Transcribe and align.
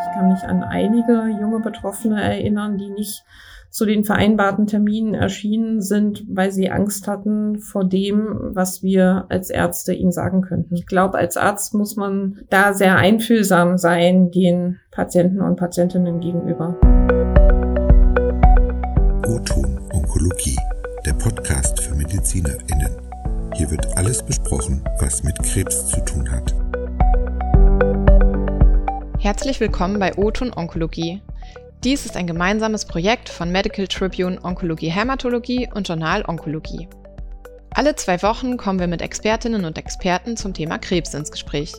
Ich 0.00 0.12
kann 0.12 0.28
mich 0.28 0.42
an 0.44 0.64
einige 0.64 1.28
junge 1.40 1.60
Betroffene 1.60 2.20
erinnern, 2.20 2.78
die 2.78 2.90
nicht 2.90 3.24
zu 3.70 3.84
den 3.84 4.04
vereinbarten 4.04 4.66
Terminen 4.66 5.14
erschienen 5.14 5.80
sind, 5.82 6.24
weil 6.28 6.50
sie 6.50 6.70
Angst 6.70 7.06
hatten 7.06 7.58
vor 7.58 7.84
dem, 7.84 8.50
was 8.54 8.82
wir 8.82 9.26
als 9.28 9.50
Ärzte 9.50 9.92
ihnen 9.92 10.10
sagen 10.10 10.40
könnten. 10.40 10.74
Ich 10.74 10.86
glaube, 10.86 11.18
als 11.18 11.36
Arzt 11.36 11.74
muss 11.74 11.96
man 11.96 12.40
da 12.50 12.72
sehr 12.72 12.96
einfühlsam 12.96 13.76
sein 13.78 14.30
den 14.30 14.78
Patienten 14.90 15.40
und 15.40 15.56
Patientinnen 15.56 16.20
gegenüber. 16.20 16.76
O-Ton 19.28 19.78
Onkologie, 19.92 20.56
der 21.04 21.12
Podcast 21.12 21.80
für 21.80 21.94
MedizinerInnen. 21.94 22.96
Hier 23.54 23.70
wird 23.70 23.96
alles 23.96 24.22
besprochen, 24.22 24.82
was 24.98 25.22
mit 25.22 25.38
Krebs 25.42 25.88
zu 25.88 26.00
tun 26.04 26.30
hat. 26.30 26.54
Herzlich 29.18 29.60
willkommen 29.60 29.98
bei 29.98 30.16
O-Ton 30.16 30.52
Onkologie, 30.54 31.20
dies 31.84 32.06
ist 32.06 32.16
ein 32.16 32.26
gemeinsames 32.26 32.86
Projekt 32.86 33.28
von 33.28 33.52
Medical 33.52 33.86
Tribune 33.86 34.42
Onkologie 34.42 34.88
Hämatologie 34.88 35.68
und 35.72 35.86
Journal 35.86 36.24
Onkologie. 36.26 36.88
Alle 37.70 37.94
zwei 37.94 38.20
Wochen 38.22 38.56
kommen 38.56 38.80
wir 38.80 38.88
mit 38.88 39.00
Expertinnen 39.00 39.64
und 39.64 39.78
Experten 39.78 40.36
zum 40.36 40.54
Thema 40.54 40.78
Krebs 40.78 41.14
ins 41.14 41.30
Gespräch. 41.30 41.74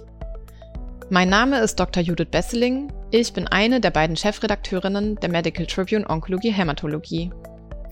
Mein 1.09 1.27
Name 1.27 1.59
ist 1.59 1.77
Dr. 1.81 2.01
Judith 2.01 2.29
Besseling. 2.31 2.93
Ich 3.11 3.33
bin 3.33 3.47
eine 3.47 3.81
der 3.81 3.91
beiden 3.91 4.15
Chefredakteurinnen 4.15 5.17
der 5.17 5.29
Medical 5.29 5.65
Tribune 5.65 6.09
Onkologie 6.09 6.51
Hämatologie. 6.51 7.31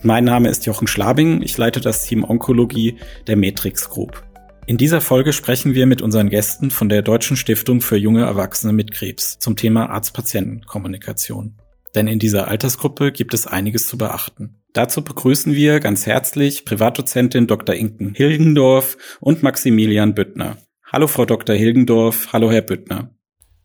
Mein 0.00 0.24
Name 0.24 0.48
ist 0.48 0.64
Jochen 0.64 0.86
Schlabing. 0.86 1.42
Ich 1.42 1.58
leite 1.58 1.82
das 1.82 2.04
Team 2.04 2.24
Onkologie 2.24 2.96
der 3.26 3.36
Matrix 3.36 3.90
Group. 3.90 4.24
In 4.68 4.76
dieser 4.76 5.00
Folge 5.00 5.32
sprechen 5.32 5.74
wir 5.74 5.86
mit 5.86 6.02
unseren 6.02 6.28
Gästen 6.28 6.70
von 6.70 6.88
der 6.88 7.02
Deutschen 7.02 7.36
Stiftung 7.36 7.80
für 7.80 7.96
junge 7.96 8.22
Erwachsene 8.22 8.72
mit 8.72 8.92
Krebs 8.92 9.38
zum 9.40 9.56
Thema 9.56 9.90
Arzt-Patienten-Kommunikation 9.90 11.56
denn 11.94 12.06
in 12.06 12.18
dieser 12.18 12.48
Altersgruppe 12.48 13.12
gibt 13.12 13.34
es 13.34 13.46
einiges 13.46 13.86
zu 13.86 13.98
beachten. 13.98 14.62
Dazu 14.72 15.02
begrüßen 15.02 15.54
wir 15.54 15.80
ganz 15.80 16.06
herzlich 16.06 16.64
Privatdozentin 16.64 17.46
Dr. 17.46 17.74
Inken 17.74 18.14
Hilgendorf 18.14 19.18
und 19.20 19.42
Maximilian 19.42 20.14
Büttner. 20.14 20.58
Hallo 20.84 21.06
Frau 21.06 21.24
Dr. 21.24 21.56
Hilgendorf, 21.56 22.32
hallo 22.32 22.50
Herr 22.50 22.62
Büttner. 22.62 23.10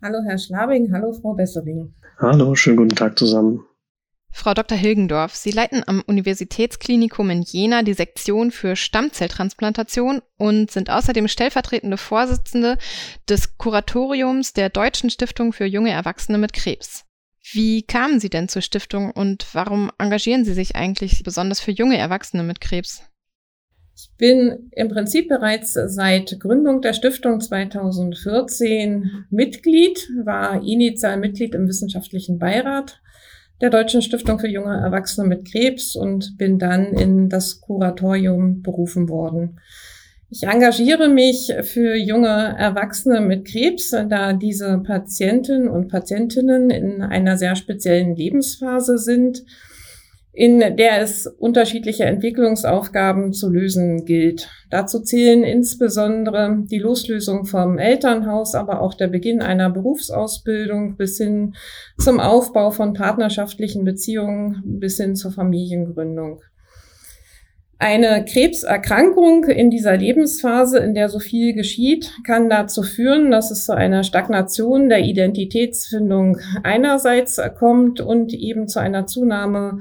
Hallo 0.02 0.17
Herr 0.26 0.38
Schlabing, 0.38 0.92
hallo 0.92 1.14
Frau 1.14 1.34
Bessering. 1.34 1.94
Hallo, 2.17 2.56
schönen 2.56 2.78
guten 2.78 2.95
Tag 2.95 3.17
zusammen. 3.17 3.62
Frau 4.36 4.56
Dr. 4.56 4.76
Hilgendorf, 4.76 5.36
Sie 5.36 5.52
leiten 5.52 5.84
am 5.86 6.02
Universitätsklinikum 6.08 7.30
in 7.30 7.44
Jena 7.44 7.84
die 7.84 7.94
Sektion 7.94 8.50
für 8.50 8.76
Stammzelltransplantation 8.76 10.23
und 10.38 10.72
sind 10.72 10.89
außerdem 10.89 11.28
stellvertretende 11.28 11.98
Vorsitzende 11.98 12.80
des 13.30 13.59
Kuratoriums 13.59 14.54
der 14.54 14.70
Deutschen 14.70 15.11
Stiftung 15.11 15.54
für 15.54 15.66
junge 15.66 15.92
Erwachsene 15.92 16.39
mit 16.39 16.52
Krebs. 16.52 17.06
Wie 17.52 17.84
kamen 17.84 18.20
Sie 18.20 18.31
denn 18.31 18.50
zur 18.50 18.64
Stiftung 18.64 19.11
und 19.11 19.45
warum 19.54 19.92
engagieren 20.00 20.45
Sie 20.45 20.54
sich 20.54 20.76
eigentlich 20.76 21.22
besonders 21.23 21.61
für 21.61 21.72
junge 21.72 22.00
Erwachsene 22.00 22.42
mit 22.42 22.59
Krebs? 22.59 23.04
Ich 23.95 24.09
bin 24.17 24.72
im 24.72 24.89
Prinzip 24.89 25.30
bereits 25.30 25.73
seit 25.73 26.39
Gründung 26.39 26.81
der 26.81 26.94
Stiftung 26.94 27.39
2014 27.39 29.28
Mitglied, 29.30 30.09
war 30.23 30.64
initial 30.64 31.17
Mitglied 31.17 31.54
im 31.54 31.67
wissenschaftlichen 31.67 32.39
Beirat 32.39 33.00
der 33.62 33.70
Deutschen 33.70 34.02
Stiftung 34.02 34.40
für 34.40 34.48
junge 34.48 34.76
Erwachsene 34.76 35.28
mit 35.28 35.50
Krebs 35.50 35.96
und 35.96 36.38
bin 36.38 36.59
dann 36.59 36.94
in 36.94 37.30
das 37.30 37.62
Kuratorium 37.62 38.62
berufen 38.62 39.10
worden. 39.10 39.60
Ich 40.30 40.44
engagiere 40.44 41.10
mich 41.10 41.54
für 41.62 41.95
junge 41.95 42.56
Erwachsene 42.58 43.22
mit 43.22 43.45
Krebs, 43.45 43.92
da 43.92 44.34
diese 44.34 44.80
Patienten 44.80 45.68
und 45.68 45.90
Patientinnen 45.90 46.72
in 46.72 47.04
einer 47.04 47.38
sehr 47.38 47.56
speziellen 47.56 48.16
Lebensphase 48.16 48.98
sind, 48.98 49.44
in 50.36 50.59
der 50.59 51.02
es 51.02 51.28
unterschiedliche 51.28 52.05
Entwicklungsaufgaben 52.05 53.33
zu 53.33 53.52
lösen 53.52 54.04
gilt. 54.04 54.49
Dazu 54.71 54.99
zählen 54.99 55.44
insbesondere 55.44 56.64
die 56.71 56.80
Loslösung 56.80 57.45
vom 57.45 57.77
Elternhaus, 57.77 58.55
aber 58.55 58.82
auch 58.82 58.95
der 58.95 59.10
Beginn 59.10 59.44
einer 59.44 59.70
Berufsausbildung 59.70 60.98
bis 60.98 61.20
hin 61.20 61.54
zum 61.99 62.20
Aufbau 62.20 62.71
von 62.71 62.94
partnerschaftlichen 62.94 63.86
Beziehungen 63.86 64.64
bis 64.66 64.98
hin 64.98 65.16
zur 65.16 65.32
Familiengründung. 65.32 66.42
Eine 67.77 68.23
Krebserkrankung 68.23 69.44
in 69.44 69.70
dieser 69.70 69.98
Lebensphase, 69.98 70.80
in 70.80 70.95
der 70.95 71.10
so 71.10 71.20
viel 71.20 71.54
geschieht, 71.54 72.14
kann 72.26 72.50
dazu 72.50 72.82
führen, 72.82 73.30
dass 73.30 73.52
es 73.52 73.65
zu 73.65 73.76
einer 73.76 74.04
Stagnation 74.04 74.89
der 74.89 75.00
Identitätsfindung 75.00 76.38
einerseits 76.64 77.42
kommt 77.60 78.00
und 78.00 78.33
eben 78.33 78.67
zu 78.67 78.80
einer 78.80 79.05
Zunahme 79.05 79.80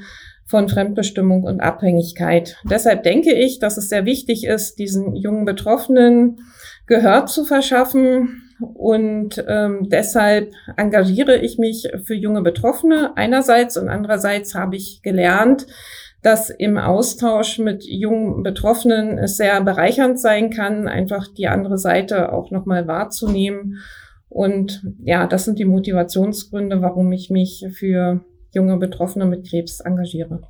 von 0.52 0.68
Fremdbestimmung 0.68 1.44
und 1.44 1.62
Abhängigkeit. 1.62 2.58
Deshalb 2.70 3.04
denke 3.04 3.32
ich, 3.32 3.58
dass 3.58 3.78
es 3.78 3.88
sehr 3.88 4.04
wichtig 4.04 4.44
ist, 4.44 4.78
diesen 4.78 5.16
jungen 5.16 5.46
Betroffenen 5.46 6.40
Gehör 6.86 7.24
zu 7.24 7.46
verschaffen. 7.46 8.42
Und 8.74 9.42
ähm, 9.48 9.88
deshalb 9.88 10.52
engagiere 10.76 11.38
ich 11.38 11.56
mich 11.56 11.88
für 12.04 12.14
junge 12.14 12.42
Betroffene 12.42 13.16
einerseits 13.16 13.78
und 13.78 13.88
andererseits 13.88 14.54
habe 14.54 14.76
ich 14.76 15.00
gelernt, 15.02 15.66
dass 16.20 16.50
im 16.50 16.76
Austausch 16.76 17.58
mit 17.58 17.84
jungen 17.84 18.42
Betroffenen 18.42 19.16
es 19.16 19.38
sehr 19.38 19.58
bereichernd 19.62 20.20
sein 20.20 20.50
kann, 20.50 20.86
einfach 20.86 21.28
die 21.28 21.48
andere 21.48 21.78
Seite 21.78 22.30
auch 22.30 22.50
nochmal 22.50 22.86
wahrzunehmen. 22.86 23.78
Und 24.28 24.84
ja, 25.02 25.26
das 25.26 25.46
sind 25.46 25.58
die 25.58 25.64
Motivationsgründe, 25.64 26.82
warum 26.82 27.10
ich 27.10 27.30
mich 27.30 27.66
für 27.72 28.22
junge 28.52 28.76
Betroffene 28.76 29.26
mit 29.26 29.48
Krebs 29.48 29.80
engagiere. 29.80 30.48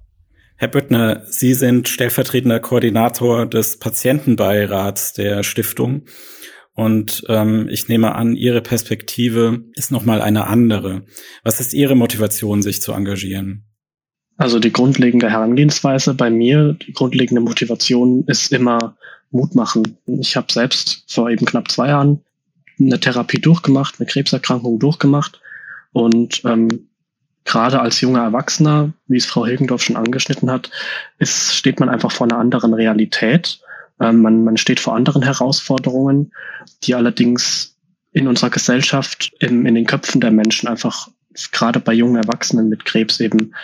Herr 0.56 0.68
Büttner, 0.68 1.22
Sie 1.26 1.54
sind 1.54 1.88
stellvertretender 1.88 2.60
Koordinator 2.60 3.46
des 3.46 3.78
Patientenbeirats 3.78 5.12
der 5.12 5.42
Stiftung. 5.42 6.02
Und 6.74 7.24
ähm, 7.28 7.68
ich 7.70 7.88
nehme 7.88 8.14
an, 8.14 8.34
Ihre 8.34 8.62
Perspektive 8.62 9.64
ist 9.74 9.90
nochmal 9.90 10.22
eine 10.22 10.46
andere. 10.46 11.04
Was 11.42 11.60
ist 11.60 11.74
Ihre 11.74 11.96
Motivation, 11.96 12.62
sich 12.62 12.80
zu 12.80 12.92
engagieren? 12.92 13.64
Also 14.36 14.58
die 14.58 14.72
grundlegende 14.72 15.30
Herangehensweise 15.30 16.14
bei 16.14 16.30
mir, 16.30 16.72
die 16.74 16.92
grundlegende 16.92 17.42
Motivation 17.42 18.24
ist 18.26 18.52
immer 18.52 18.96
Mut 19.30 19.54
machen. 19.54 19.98
Ich 20.06 20.36
habe 20.36 20.52
selbst 20.52 21.04
vor 21.12 21.30
eben 21.30 21.44
knapp 21.44 21.70
zwei 21.70 21.88
Jahren 21.88 22.20
eine 22.78 22.98
Therapie 22.98 23.40
durchgemacht, 23.40 23.96
eine 23.98 24.06
Krebserkrankung 24.06 24.78
durchgemacht 24.78 25.40
und 25.92 26.42
ähm, 26.44 26.88
gerade 27.44 27.80
als 27.80 28.00
junger 28.00 28.22
Erwachsener, 28.22 28.92
wie 29.06 29.16
es 29.16 29.26
Frau 29.26 29.46
Hilgendorf 29.46 29.82
schon 29.82 29.96
angeschnitten 29.96 30.50
hat, 30.50 30.70
ist, 31.18 31.54
steht 31.54 31.80
man 31.80 31.88
einfach 31.88 32.12
vor 32.12 32.26
einer 32.26 32.38
anderen 32.38 32.74
Realität. 32.74 33.60
Ähm, 34.00 34.22
man, 34.22 34.44
man 34.44 34.56
steht 34.56 34.80
vor 34.80 34.94
anderen 34.94 35.22
Herausforderungen, 35.22 36.32
die 36.84 36.94
allerdings 36.94 37.76
in 38.12 38.28
unserer 38.28 38.50
Gesellschaft, 38.50 39.32
in, 39.40 39.66
in 39.66 39.74
den 39.74 39.86
Köpfen 39.86 40.20
der 40.20 40.30
Menschen 40.30 40.68
einfach 40.68 41.08
gerade 41.50 41.80
bei 41.80 41.94
jungen 41.94 42.16
Erwachsenen 42.16 42.68
mit 42.68 42.84
Krebs 42.84 43.20
eben 43.20 43.54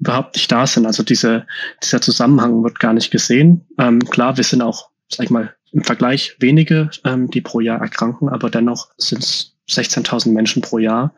überhaupt 0.00 0.36
nicht 0.36 0.50
da 0.50 0.66
sind. 0.66 0.86
Also 0.86 1.02
diese, 1.02 1.46
dieser 1.82 2.00
Zusammenhang 2.00 2.62
wird 2.62 2.80
gar 2.80 2.92
nicht 2.92 3.10
gesehen. 3.10 3.66
Ähm, 3.78 4.00
klar, 4.00 4.36
wir 4.36 4.44
sind 4.44 4.62
auch, 4.62 4.90
sag 5.08 5.24
ich 5.24 5.30
mal, 5.30 5.54
im 5.72 5.84
Vergleich 5.84 6.36
wenige, 6.40 6.90
ähm, 7.04 7.30
die 7.30 7.40
pro 7.40 7.60
Jahr 7.60 7.80
erkranken, 7.80 8.28
aber 8.28 8.50
dennoch 8.50 8.88
sind 8.96 9.22
es 9.22 9.57
16.000 9.68 10.30
Menschen 10.30 10.62
pro 10.62 10.78
Jahr, 10.78 11.14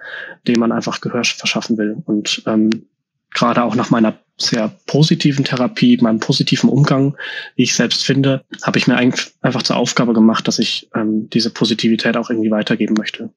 denen 0.47 0.61
man 0.61 0.73
einfach 0.73 1.01
Gehör 1.01 1.25
verschaffen 1.25 1.79
will. 1.79 2.03
Und 2.05 2.43
ähm, 2.47 2.87
gerade 3.33 3.63
auch 3.63 3.75
nach 3.75 3.91
meiner 3.91 4.19
sehr 4.37 4.69
positiven 4.87 5.45
Therapie, 5.45 5.99
meinem 6.01 6.21
positiven 6.21 6.71
Umgang, 6.71 7.17
wie 7.57 7.65
ich 7.65 7.75
selbst 7.75 8.05
finde, 8.05 8.45
habe 8.63 8.79
ich 8.79 8.87
mir 8.87 8.97
einfach 8.97 9.63
zur 9.63 9.77
Aufgabe 9.77 10.15
gemacht, 10.15 10.49
dass 10.49 10.59
ich 10.59 10.89
ähm, 10.95 11.29
diese 11.31 11.51
Positivität 11.51 12.17
auch 12.17 12.31
irgendwie 12.31 12.51
weitergeben 12.51 12.95
möchte. 12.95 13.31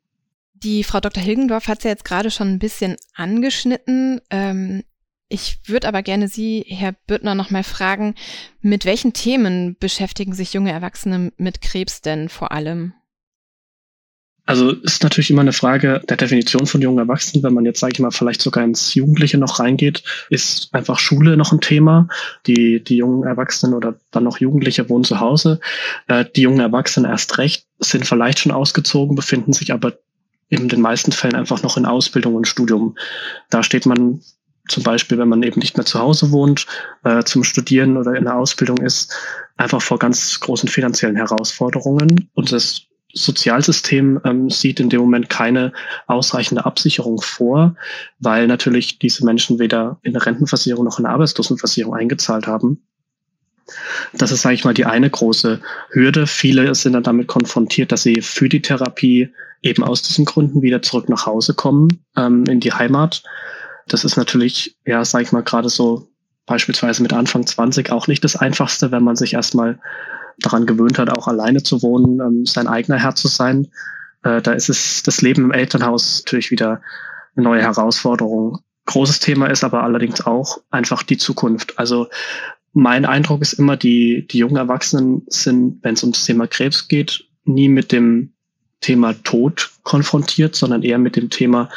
Die 0.54 0.84
Frau 0.84 1.02
Dr. 1.02 1.22
Hilgendorf 1.22 1.68
hat 1.68 1.80
es 1.80 1.84
ja 1.84 1.90
jetzt 1.90 2.06
gerade 2.06 2.32
schon 2.32 2.48
ein 2.48 2.60
bisschen 2.60 2.96
angeschnitten. 3.16 4.22
Ähm, 4.30 4.84
ich 5.28 5.60
würde 5.66 5.88
aber 5.88 6.04
gerne 6.04 6.28
Sie, 6.28 6.64
Herr 6.68 6.94
Büttner, 7.08 7.36
noch 7.36 7.50
mal 7.50 7.64
fragen, 7.64 8.16
mit 8.62 8.86
welchen 8.86 9.14
Themen 9.14 9.76
beschäftigen 9.80 10.34
sich 10.34 10.54
junge 10.54 10.72
Erwachsene 10.72 11.34
mit 11.38 11.62
Krebs 11.62 12.02
denn 12.02 12.30
vor 12.30 12.52
allem? 12.52 12.94
Also 14.46 14.72
ist 14.72 15.04
natürlich 15.04 15.30
immer 15.30 15.42
eine 15.42 15.54
Frage 15.54 16.02
der 16.10 16.18
Definition 16.18 16.66
von 16.66 16.82
jungen 16.82 16.98
Erwachsenen. 16.98 17.44
Wenn 17.44 17.54
man 17.54 17.66
jetzt, 17.66 17.80
sage 17.80 17.94
ich 17.94 18.00
mal, 18.00 18.12
vielleicht 18.12 18.42
sogar 18.42 18.64
ins 18.64 18.94
Jugendliche 18.94 19.38
noch 19.38 19.60
reingeht, 19.60 20.04
ist 20.30 20.74
einfach 20.74 21.00
Schule 21.00 21.38
noch 21.38 21.54
ein 21.54 21.62
Thema. 21.62 22.10
Die, 22.46 22.84
die 22.84 22.98
jungen 22.98 23.24
Erwachsenen 23.24 23.74
oder 23.74 23.96
dann 24.12 24.26
noch 24.26 24.40
Jugendliche 24.40 24.90
wohnen 24.90 25.06
zu 25.06 25.22
Hause. 25.22 25.62
Äh, 26.08 26.26
die 26.36 26.42
jungen 26.42 26.60
Erwachsenen 26.60 27.10
erst 27.10 27.38
recht 27.38 27.66
sind 27.80 28.06
vielleicht 28.06 28.40
schon 28.40 28.52
ausgezogen, 28.52 29.16
befinden 29.16 29.54
sich 29.54 29.72
aber 29.72 29.94
in 30.50 30.68
den 30.68 30.82
meisten 30.82 31.14
Fällen 31.14 31.36
einfach 31.36 31.64
noch 31.64 31.78
in 31.78 31.86
Ausbildung 31.86 32.36
und 32.36 32.48
Studium. 32.48 32.96
Da 33.50 33.64
steht 33.64 33.86
man 33.86 34.22
zum 34.68 34.84
Beispiel, 34.84 35.18
wenn 35.18 35.30
man 35.30 35.44
eben 35.44 35.60
nicht 35.60 35.78
mehr 35.78 35.86
zu 35.86 36.00
Hause 36.00 36.32
wohnt, 36.32 36.68
äh, 37.04 37.24
zum 37.24 37.44
Studieren 37.44 37.98
oder 37.98 38.16
in 38.16 38.26
der 38.26 38.36
Ausbildung 38.36 38.78
ist, 38.78 39.14
einfach 39.58 39.82
vor 39.82 40.00
ganz 40.00 40.40
großen 40.40 40.70
finanziellen 40.70 41.16
Herausforderungen. 41.16 42.30
Und 42.34 42.52
das 42.52 42.88
Sozialsystem 43.14 44.20
ähm, 44.26 44.50
sieht 44.50 44.80
in 44.80 44.90
dem 44.90 45.02
Moment 45.02 45.30
keine 45.30 45.72
ausreichende 46.08 46.66
Absicherung 46.66 47.22
vor, 47.22 47.76
weil 48.20 48.48
natürlich 48.48 49.00
diese 49.00 49.24
Menschen 49.24 49.60
weder 49.60 50.00
in 50.02 50.16
eine 50.16 50.26
Rentenversicherung 50.26 50.84
noch 50.84 51.00
in 51.00 51.06
eine 51.06 51.14
Arbeitslosenversicherung 51.14 51.94
eingezahlt 51.94 52.48
haben. 52.48 52.82
Das 54.14 54.32
ist, 54.32 54.42
sage 54.42 54.56
ich 54.56 54.66
mal, 54.66 54.74
die 54.74 54.86
eine 54.86 55.10
große 55.10 55.62
Hürde. 55.92 56.28
Viele 56.28 56.74
sind 56.76 56.94
dann 56.94 57.04
damit 57.04 57.28
konfrontiert, 57.28 57.92
dass 57.92 58.04
sie 58.04 58.22
für 58.22 58.50
die 58.50 58.62
Therapie 58.62 59.30
eben 59.62 59.84
aus 59.84 60.02
diesen 60.02 60.26
Gründen 60.26 60.62
wieder 60.62 60.82
zurück 60.82 61.08
nach 61.08 61.26
Hause 61.26 61.54
kommen, 61.54 62.04
ähm, 62.18 62.44
in 62.46 62.60
die 62.60 62.74
Heimat. 62.74 63.24
Das 63.88 64.04
ist 64.04 64.18
natürlich, 64.18 64.76
ja, 64.86 65.06
sage 65.06 65.24
ich 65.24 65.32
mal, 65.32 65.44
gerade 65.44 65.70
so 65.70 66.10
beispielsweise 66.46 67.02
mit 67.02 67.14
Anfang 67.14 67.46
20 67.46 67.92
auch 67.92 68.08
nicht 68.08 68.24
das 68.24 68.36
Einfachste, 68.36 68.92
wenn 68.92 69.04
man 69.04 69.16
sich 69.16 69.34
erstmal 69.34 69.80
daran 70.40 70.66
gewöhnt 70.66 71.00
hat, 71.00 71.10
auch 71.10 71.28
alleine 71.28 71.64
zu 71.64 71.82
wohnen, 71.82 72.20
ähm, 72.20 72.46
sein 72.46 72.68
eigener 72.68 72.98
Herr 72.98 73.16
zu 73.16 73.28
sein. 73.28 73.68
Äh, 74.24 74.42
da 74.42 74.54
ist 74.54 74.70
es 74.70 75.04
das 75.04 75.22
Leben 75.22 75.44
im 75.46 75.52
Elternhaus 75.52 76.24
natürlich 76.26 76.52
wieder 76.52 76.82
eine 77.36 77.44
neue 77.44 77.62
Herausforderung. 77.62 78.60
Großes 78.86 79.20
Thema 79.20 79.48
ist 79.48 79.64
aber 79.64 79.84
allerdings 79.84 80.26
auch 80.26 80.60
einfach 80.70 81.04
die 81.04 81.18
Zukunft. 81.18 81.80
Also 81.80 82.08
mein 82.74 83.06
Eindruck 83.06 83.42
ist 83.42 83.54
immer, 83.54 83.78
die, 83.78 84.28
die 84.28 84.40
jungen 84.40 84.58
Erwachsenen 84.58 85.24
sind, 85.28 85.84
wenn 85.84 85.94
es 85.94 86.04
um 86.04 86.12
das 86.12 86.26
Thema 86.26 86.48
Krebs 86.48 86.88
geht, 86.88 87.26
nie 87.46 87.70
mit 87.70 87.92
dem 87.92 88.34
Thema 88.82 89.14
Tod 89.24 89.72
konfrontiert, 89.84 90.56
sondern 90.56 90.84
eher 90.84 90.98
mit 90.98 91.16
dem 91.16 91.30
Thema, 91.30 91.70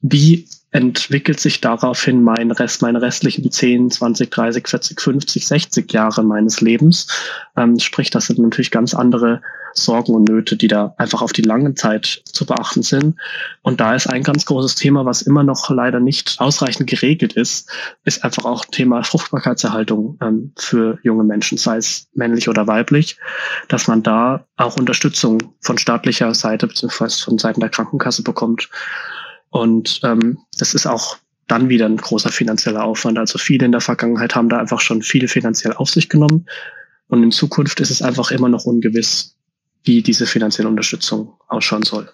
wie 0.00 0.46
entwickelt 0.76 1.40
sich 1.40 1.62
daraufhin 1.62 2.22
mein 2.22 2.50
Rest, 2.50 2.82
meine 2.82 3.00
restlichen 3.00 3.50
10, 3.50 3.90
20, 3.90 4.30
30, 4.30 4.68
40, 4.68 5.00
50, 5.00 5.46
60 5.46 5.90
Jahre 5.90 6.22
meines 6.22 6.60
Lebens. 6.60 7.08
Ähm, 7.56 7.78
sprich, 7.78 8.10
das 8.10 8.26
sind 8.26 8.38
natürlich 8.38 8.70
ganz 8.70 8.92
andere 8.92 9.40
Sorgen 9.72 10.14
und 10.14 10.28
Nöte, 10.28 10.56
die 10.56 10.68
da 10.68 10.94
einfach 10.98 11.22
auf 11.22 11.32
die 11.32 11.42
lange 11.42 11.74
Zeit 11.74 12.22
zu 12.26 12.44
beachten 12.44 12.82
sind. 12.82 13.16
Und 13.62 13.80
da 13.80 13.94
ist 13.94 14.06
ein 14.06 14.22
ganz 14.22 14.44
großes 14.44 14.74
Thema, 14.74 15.06
was 15.06 15.22
immer 15.22 15.44
noch 15.44 15.70
leider 15.70 15.98
nicht 15.98 16.36
ausreichend 16.38 16.90
geregelt 16.90 17.32
ist, 17.32 17.70
ist 18.04 18.22
einfach 18.22 18.44
auch 18.44 18.66
Thema 18.66 19.02
Fruchtbarkeitserhaltung 19.02 20.18
ähm, 20.20 20.52
für 20.56 20.98
junge 21.02 21.24
Menschen, 21.24 21.56
sei 21.56 21.78
es 21.78 22.08
männlich 22.12 22.50
oder 22.50 22.66
weiblich, 22.66 23.18
dass 23.68 23.88
man 23.88 24.02
da 24.02 24.44
auch 24.58 24.76
Unterstützung 24.76 25.54
von 25.60 25.78
staatlicher 25.78 26.34
Seite 26.34 26.66
beziehungsweise 26.66 27.22
von 27.22 27.38
Seiten 27.38 27.60
der 27.60 27.70
Krankenkasse 27.70 28.22
bekommt. 28.22 28.68
Und 29.56 30.00
ähm, 30.04 30.38
das 30.58 30.74
ist 30.74 30.86
auch 30.86 31.16
dann 31.46 31.70
wieder 31.70 31.86
ein 31.86 31.96
großer 31.96 32.30
finanzieller 32.30 32.84
Aufwand. 32.84 33.18
Also 33.18 33.38
viele 33.38 33.64
in 33.64 33.72
der 33.72 33.80
Vergangenheit 33.80 34.34
haben 34.34 34.50
da 34.50 34.58
einfach 34.58 34.80
schon 34.80 35.00
viele 35.00 35.28
finanziell 35.28 35.72
auf 35.72 35.88
sich 35.88 36.10
genommen. 36.10 36.44
Und 37.08 37.22
in 37.22 37.30
Zukunft 37.30 37.80
ist 37.80 37.90
es 37.90 38.02
einfach 38.02 38.30
immer 38.30 38.50
noch 38.50 38.66
ungewiss, 38.66 39.34
wie 39.82 40.02
diese 40.02 40.26
finanzielle 40.26 40.68
Unterstützung 40.68 41.32
ausschauen 41.48 41.84
soll. 41.84 42.10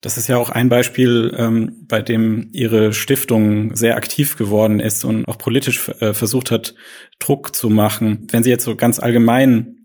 Das 0.00 0.18
ist 0.18 0.26
ja 0.26 0.36
auch 0.36 0.50
ein 0.50 0.68
Beispiel, 0.68 1.32
ähm, 1.36 1.84
bei 1.86 2.02
dem 2.02 2.48
Ihre 2.50 2.92
Stiftung 2.92 3.76
sehr 3.76 3.96
aktiv 3.96 4.36
geworden 4.36 4.80
ist 4.80 5.04
und 5.04 5.28
auch 5.28 5.38
politisch 5.38 5.88
äh, 6.00 6.14
versucht 6.14 6.50
hat, 6.50 6.74
Druck 7.20 7.54
zu 7.54 7.70
machen. 7.70 8.26
Wenn 8.32 8.42
Sie 8.42 8.50
jetzt 8.50 8.64
so 8.64 8.74
ganz 8.74 8.98
allgemein 8.98 9.83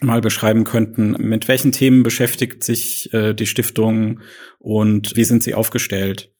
mal 0.00 0.20
beschreiben 0.20 0.64
könnten, 0.64 1.12
mit 1.18 1.48
welchen 1.48 1.72
Themen 1.72 2.02
beschäftigt 2.02 2.64
sich 2.64 3.12
äh, 3.12 3.34
die 3.34 3.46
Stiftung 3.46 4.20
und 4.58 5.16
wie 5.16 5.24
sind 5.24 5.42
sie 5.42 5.54
aufgestellt? 5.54 6.30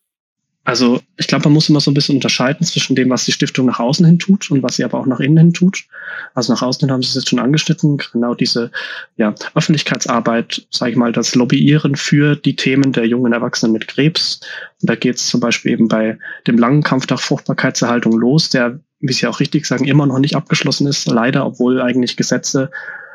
Also 0.63 1.01
ich 1.17 1.27
glaube, 1.27 1.45
man 1.45 1.55
muss 1.55 1.71
immer 1.71 1.81
so 1.81 1.91
ein 1.91 1.95
bisschen 1.95 2.17
unterscheiden 2.17 2.67
zwischen 2.67 2.95
dem, 2.95 3.09
was 3.09 3.25
die 3.25 3.33
Stiftung 3.33 3.67
nach 3.67 3.81
außen 3.81 4.05
hin 4.05 4.19
tut 4.19 4.51
und 4.51 4.63
was 4.63 4.77
sie 4.77 4.85
aber 4.85 5.01
auch 5.01 5.07
nach 5.07 5.21
innen 5.21 5.39
hin 5.39 5.53
tut. 5.55 5.87
Also 6.35 6.53
nach 6.53 6.61
außen 6.61 6.81
hin 6.81 6.93
haben 6.93 7.03
sie 7.03 7.09
es 7.09 7.15
jetzt 7.15 7.31
schon 7.31 7.39
angeschnitten, 7.39 7.99
genau 8.13 8.35
diese 8.35 8.71
ja, 9.17 9.35
Öffentlichkeitsarbeit, 9.55 10.67
sage 10.71 10.93
ich 10.93 10.97
mal, 10.99 11.13
das 11.13 11.35
Lobbyieren 11.35 11.97
für 11.97 12.37
die 12.37 12.57
Themen 12.57 12.93
der 12.93 13.07
jungen 13.07 13.33
Erwachsenen 13.33 13.73
mit 13.73 13.89
Krebs. 13.89 14.41
Und 14.81 14.91
da 14.91 14.97
geht 14.97 15.17
es 15.17 15.29
zum 15.29 15.41
Beispiel 15.41 15.73
eben 15.73 15.89
bei 15.89 16.19
dem 16.47 16.59
langen 16.59 16.83
Kampf 16.83 17.09
nach 17.09 17.21
Fruchtbarkeitserhaltung 17.21 18.13
los, 18.13 18.51
der, 18.51 18.81
wie 19.01 19.15
Sie 19.15 19.27
auch 19.27 19.41
richtig 19.41 19.67
sagen, 19.67 19.87
immer 19.87 20.07
noch 20.07 20.19
nicht 20.19 20.37
abgeschlossen 20.37 20.87
ist, 20.87 21.07
leider, 21.09 21.47
obwohl 21.47 21.81
eigentlich 21.81 22.17
Gesetze 22.19 22.71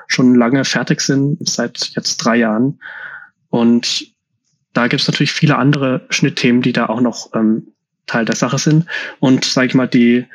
schon 0.07 0.35
lange 0.35 0.65
fertig 0.65 1.01
sind, 1.01 1.37
seit 1.47 1.91
jetzt 1.95 2.17
drei 2.17 2.37
Jahren. 2.37 2.79
Und 3.49 4.15
da 4.73 4.87
gibt 4.87 5.01
es 5.01 5.07
natürlich 5.07 5.31
viele 5.31 5.57
andere 5.57 6.05
Schnittthemen, 6.09 6.61
die 6.61 6.73
da 6.73 6.87
auch 6.87 7.01
noch 7.01 7.33
ähm, 7.33 7.73
Teil 8.05 8.25
der 8.25 8.35
Sache 8.35 8.57
sind. 8.57 8.85
Und 9.19 9.45
sage 9.45 9.67
ich 9.67 9.73
mal, 9.73 9.87
die 9.87 10.25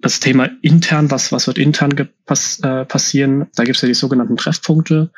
das 0.00 0.20
Thema 0.20 0.50
intern, 0.62 1.10
was, 1.10 1.32
was 1.32 1.46
wird 1.46 1.58
intern 1.58 2.08
pass, 2.26 2.60
äh, 2.60 2.84
passieren, 2.84 3.46
da 3.54 3.64
gibt 3.64 3.76
es 3.76 3.82
ja 3.82 3.88
die 3.88 3.94
sogenannten 3.94 4.36
Treffpunkte. 4.36 5.10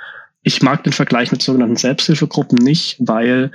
Ich 0.43 0.63
mag 0.63 0.85
den 0.85 0.93
Vergleich 0.93 1.33
mit 1.33 1.43
sogenannten 1.43 1.77
Selbsthilfegruppen 1.77 2.59
nicht, 2.59 2.97
weil 3.01 3.51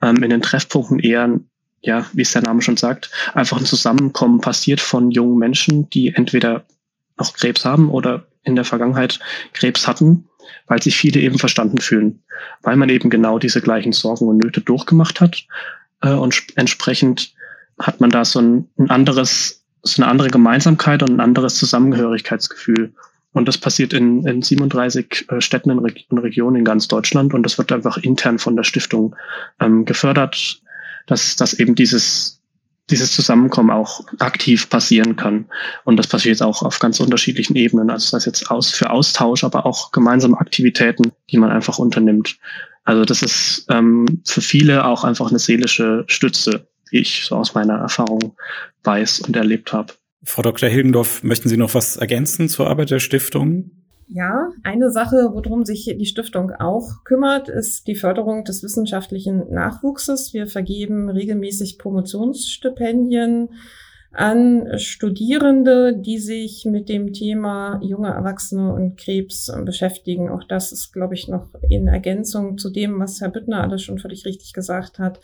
ähm, 0.00 0.22
in 0.22 0.30
den 0.30 0.42
Treffpunkten 0.42 1.00
eher, 1.00 1.40
ja, 1.80 2.06
wie 2.12 2.22
es 2.22 2.32
der 2.32 2.42
Name 2.42 2.62
schon 2.62 2.76
sagt, 2.76 3.10
einfach 3.34 3.58
ein 3.58 3.66
Zusammenkommen 3.66 4.40
passiert 4.40 4.80
von 4.80 5.10
jungen 5.10 5.38
Menschen, 5.38 5.90
die 5.90 6.14
entweder 6.14 6.64
noch 7.18 7.34
Krebs 7.34 7.64
haben 7.64 7.90
oder 7.90 8.26
in 8.46 8.54
der 8.54 8.64
Vergangenheit 8.64 9.18
Krebs 9.52 9.86
hatten, 9.86 10.28
weil 10.66 10.82
sich 10.82 10.96
viele 10.96 11.20
eben 11.20 11.38
verstanden 11.38 11.78
fühlen, 11.78 12.22
weil 12.62 12.76
man 12.76 12.88
eben 12.88 13.10
genau 13.10 13.38
diese 13.38 13.60
gleichen 13.60 13.92
Sorgen 13.92 14.28
und 14.28 14.38
Nöte 14.38 14.60
durchgemacht 14.60 15.20
hat 15.20 15.46
äh, 16.02 16.12
und 16.12 16.42
entsprechend 16.56 17.34
hat 17.78 18.00
man 18.00 18.10
da 18.10 18.24
so 18.24 18.40
ein, 18.40 18.68
ein 18.78 18.90
anderes, 18.90 19.64
so 19.82 20.02
eine 20.02 20.10
andere 20.10 20.28
Gemeinsamkeit 20.28 21.02
und 21.02 21.10
ein 21.10 21.20
anderes 21.20 21.56
Zusammengehörigkeitsgefühl. 21.56 22.94
Und 23.32 23.48
das 23.48 23.58
passiert 23.58 23.92
in, 23.92 24.26
in 24.26 24.40
37 24.40 25.26
äh, 25.28 25.40
Städten 25.42 25.70
und 25.70 26.18
Regionen 26.18 26.56
in 26.56 26.64
ganz 26.64 26.88
Deutschland 26.88 27.34
und 27.34 27.42
das 27.42 27.58
wird 27.58 27.70
einfach 27.70 27.98
intern 27.98 28.38
von 28.38 28.56
der 28.56 28.64
Stiftung 28.64 29.14
ähm, 29.60 29.84
gefördert, 29.84 30.62
dass, 31.06 31.36
dass 31.36 31.52
eben 31.52 31.74
dieses 31.74 32.35
dieses 32.90 33.12
Zusammenkommen 33.12 33.70
auch 33.70 34.04
aktiv 34.18 34.68
passieren 34.68 35.16
kann. 35.16 35.46
Und 35.84 35.96
das 35.96 36.06
passiert 36.06 36.40
auch 36.42 36.62
auf 36.62 36.78
ganz 36.78 37.00
unterschiedlichen 37.00 37.56
Ebenen. 37.56 37.90
Also 37.90 38.16
das 38.16 38.26
jetzt 38.26 38.50
aus, 38.50 38.70
für 38.70 38.90
Austausch, 38.90 39.44
aber 39.44 39.66
auch 39.66 39.90
gemeinsame 39.90 40.38
Aktivitäten, 40.38 41.12
die 41.30 41.38
man 41.38 41.50
einfach 41.50 41.78
unternimmt. 41.78 42.38
Also 42.84 43.04
das 43.04 43.22
ist 43.22 43.66
ähm, 43.68 44.22
für 44.24 44.40
viele 44.40 44.84
auch 44.84 45.02
einfach 45.02 45.28
eine 45.30 45.40
seelische 45.40 46.04
Stütze, 46.06 46.68
wie 46.90 46.98
ich 46.98 47.24
so 47.24 47.34
aus 47.36 47.54
meiner 47.54 47.74
Erfahrung 47.74 48.36
weiß 48.84 49.20
und 49.20 49.34
erlebt 49.36 49.72
habe. 49.72 49.92
Frau 50.22 50.42
Dr. 50.42 50.68
Hildendorf, 50.68 51.22
möchten 51.22 51.48
Sie 51.48 51.56
noch 51.56 51.74
was 51.74 51.96
ergänzen 51.96 52.48
zur 52.48 52.68
Arbeit 52.68 52.90
der 52.90 53.00
Stiftung? 53.00 53.70
Ja, 54.08 54.50
eine 54.62 54.90
Sache, 54.90 55.30
worum 55.32 55.64
sich 55.64 55.84
die 55.98 56.06
Stiftung 56.06 56.52
auch 56.52 57.02
kümmert, 57.04 57.48
ist 57.48 57.88
die 57.88 57.96
Förderung 57.96 58.44
des 58.44 58.62
wissenschaftlichen 58.62 59.52
Nachwuchses. 59.52 60.32
Wir 60.32 60.46
vergeben 60.46 61.08
regelmäßig 61.10 61.78
Promotionsstipendien 61.78 63.48
an 64.12 64.78
Studierende, 64.78 65.96
die 65.96 66.18
sich 66.18 66.64
mit 66.64 66.88
dem 66.88 67.12
Thema 67.12 67.80
junge 67.82 68.08
Erwachsene 68.08 68.72
und 68.72 68.96
Krebs 68.96 69.52
beschäftigen. 69.64 70.30
Auch 70.30 70.44
das 70.44 70.72
ist, 70.72 70.92
glaube 70.92 71.14
ich, 71.14 71.28
noch 71.28 71.48
in 71.68 71.88
Ergänzung 71.88 72.58
zu 72.58 72.70
dem, 72.70 73.00
was 73.00 73.20
Herr 73.20 73.28
Büttner 73.28 73.62
alles 73.62 73.82
schon 73.82 73.98
völlig 73.98 74.24
richtig 74.24 74.52
gesagt 74.52 74.98
hat, 74.98 75.20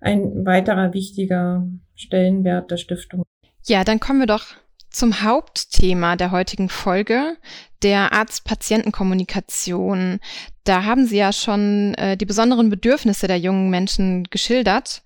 ein 0.00 0.44
weiterer 0.44 0.92
wichtiger 0.92 1.66
Stellenwert 1.94 2.70
der 2.70 2.76
Stiftung. 2.76 3.22
Ja, 3.64 3.84
dann 3.84 4.00
kommen 4.00 4.20
wir 4.20 4.26
doch 4.26 4.56
zum 4.94 5.22
Hauptthema 5.22 6.16
der 6.16 6.30
heutigen 6.30 6.68
Folge, 6.68 7.36
der 7.82 8.12
Arzt-Patienten-Kommunikation. 8.12 10.20
Da 10.64 10.84
haben 10.84 11.06
Sie 11.06 11.16
ja 11.16 11.32
schon 11.32 11.94
äh, 11.94 12.16
die 12.16 12.26
besonderen 12.26 12.70
Bedürfnisse 12.70 13.26
der 13.26 13.38
jungen 13.38 13.70
Menschen 13.70 14.24
geschildert. 14.24 15.02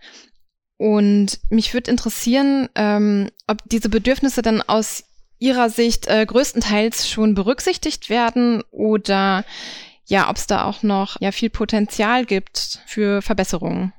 Und 0.77 1.41
mich 1.51 1.75
würde 1.75 1.91
interessieren, 1.91 2.69
ähm, 2.77 3.31
ob 3.47 3.59
diese 3.65 3.89
Bedürfnisse 3.89 4.43
dann 4.43 4.63
aus 4.63 5.05
Ihrer 5.41 5.71
Sicht 5.71 6.07
äh, 6.07 6.25
größtenteils 6.27 7.09
schon 7.09 7.35
berücksichtigt 7.35 8.11
werden 8.11 8.63
oder 8.71 9.45
ja, 10.07 10.31
ob 10.31 10.37
es 10.37 10.47
da 10.47 10.65
auch 10.65 10.83
noch 10.83 11.21
ja 11.21 11.33
viel 11.33 11.51
Potenzial 11.51 12.25
gibt 12.25 12.81
für 12.87 13.23
Verbesserungen 13.23 13.93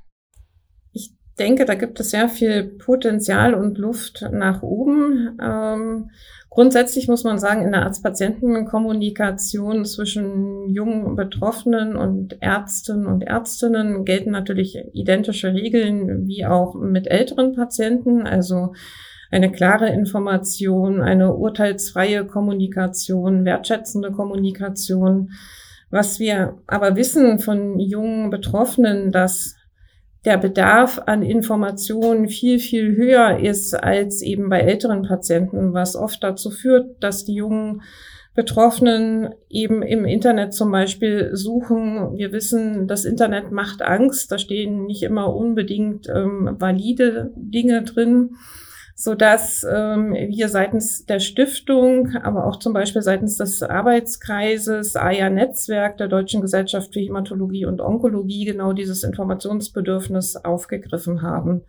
denke, 1.39 1.65
da 1.65 1.75
gibt 1.75 1.99
es 1.99 2.11
sehr 2.11 2.29
viel 2.29 2.63
Potenzial 2.63 3.53
und 3.53 3.77
Luft 3.77 4.25
nach 4.31 4.61
oben. 4.61 5.37
Ähm, 5.41 6.09
grundsätzlich 6.49 7.07
muss 7.07 7.23
man 7.23 7.39
sagen, 7.39 7.63
in 7.63 7.71
der 7.71 7.83
Arzt-Patienten-Kommunikation 7.83 9.85
zwischen 9.85 10.69
jungen 10.69 11.15
Betroffenen 11.15 11.95
und 11.95 12.37
Ärzten 12.41 13.05
und 13.05 13.23
Ärztinnen 13.23 14.05
gelten 14.05 14.31
natürlich 14.31 14.77
identische 14.93 15.53
Regeln 15.53 16.27
wie 16.27 16.45
auch 16.45 16.75
mit 16.75 17.07
älteren 17.07 17.55
Patienten. 17.55 18.27
Also 18.27 18.73
eine 19.31 19.51
klare 19.51 19.89
Information, 19.89 21.01
eine 21.01 21.35
urteilsfreie 21.35 22.25
Kommunikation, 22.25 23.45
wertschätzende 23.45 24.11
Kommunikation. 24.11 25.31
Was 25.91 26.19
wir 26.19 26.59
aber 26.67 26.95
wissen 26.95 27.39
von 27.39 27.79
jungen 27.79 28.29
Betroffenen, 28.29 29.11
dass 29.11 29.55
der 30.25 30.37
Bedarf 30.37 31.01
an 31.05 31.21
Informationen 31.21 32.27
viel, 32.27 32.59
viel 32.59 32.95
höher 32.95 33.39
ist 33.39 33.73
als 33.73 34.21
eben 34.21 34.49
bei 34.49 34.59
älteren 34.59 35.03
Patienten, 35.03 35.73
was 35.73 35.95
oft 35.95 36.23
dazu 36.23 36.51
führt, 36.51 37.01
dass 37.01 37.25
die 37.25 37.35
jungen 37.35 37.81
Betroffenen 38.35 39.33
eben 39.49 39.81
im 39.81 40.05
Internet 40.05 40.53
zum 40.53 40.71
Beispiel 40.71 41.31
suchen. 41.33 42.17
Wir 42.17 42.31
wissen, 42.31 42.87
das 42.87 43.03
Internet 43.03 43.51
macht 43.51 43.81
Angst. 43.81 44.31
Da 44.31 44.37
stehen 44.37 44.85
nicht 44.85 45.03
immer 45.03 45.35
unbedingt 45.35 46.07
ähm, 46.07 46.55
valide 46.57 47.31
Dinge 47.35 47.83
drin, 47.83 48.35
so 49.01 49.15
dass 49.15 49.63
ähm, 49.63 50.13
wir 50.13 50.49
seitens 50.49 51.05
der 51.05 51.21
Stiftung, 51.21 52.17
aber 52.21 52.45
auch 52.45 52.59
zum 52.59 52.73
Beispiel 52.73 53.01
seitens 53.01 53.37
des 53.37 53.63
Arbeitskreises 53.63 54.97
AYA 54.97 55.29
Netzwerk 55.29 55.95
der 55.95 56.09
Deutschen 56.09 56.41
Gesellschaft 56.41 56.91
für 56.91 56.99
Hämatologie 56.99 57.65
und 57.65 57.79
Onkologie 57.79 58.43
genau 58.43 58.73
dieses 58.73 59.05
Informationsbedürfnis 59.05 60.35
aufgegriffen 60.35 61.21
haben. 61.21 61.61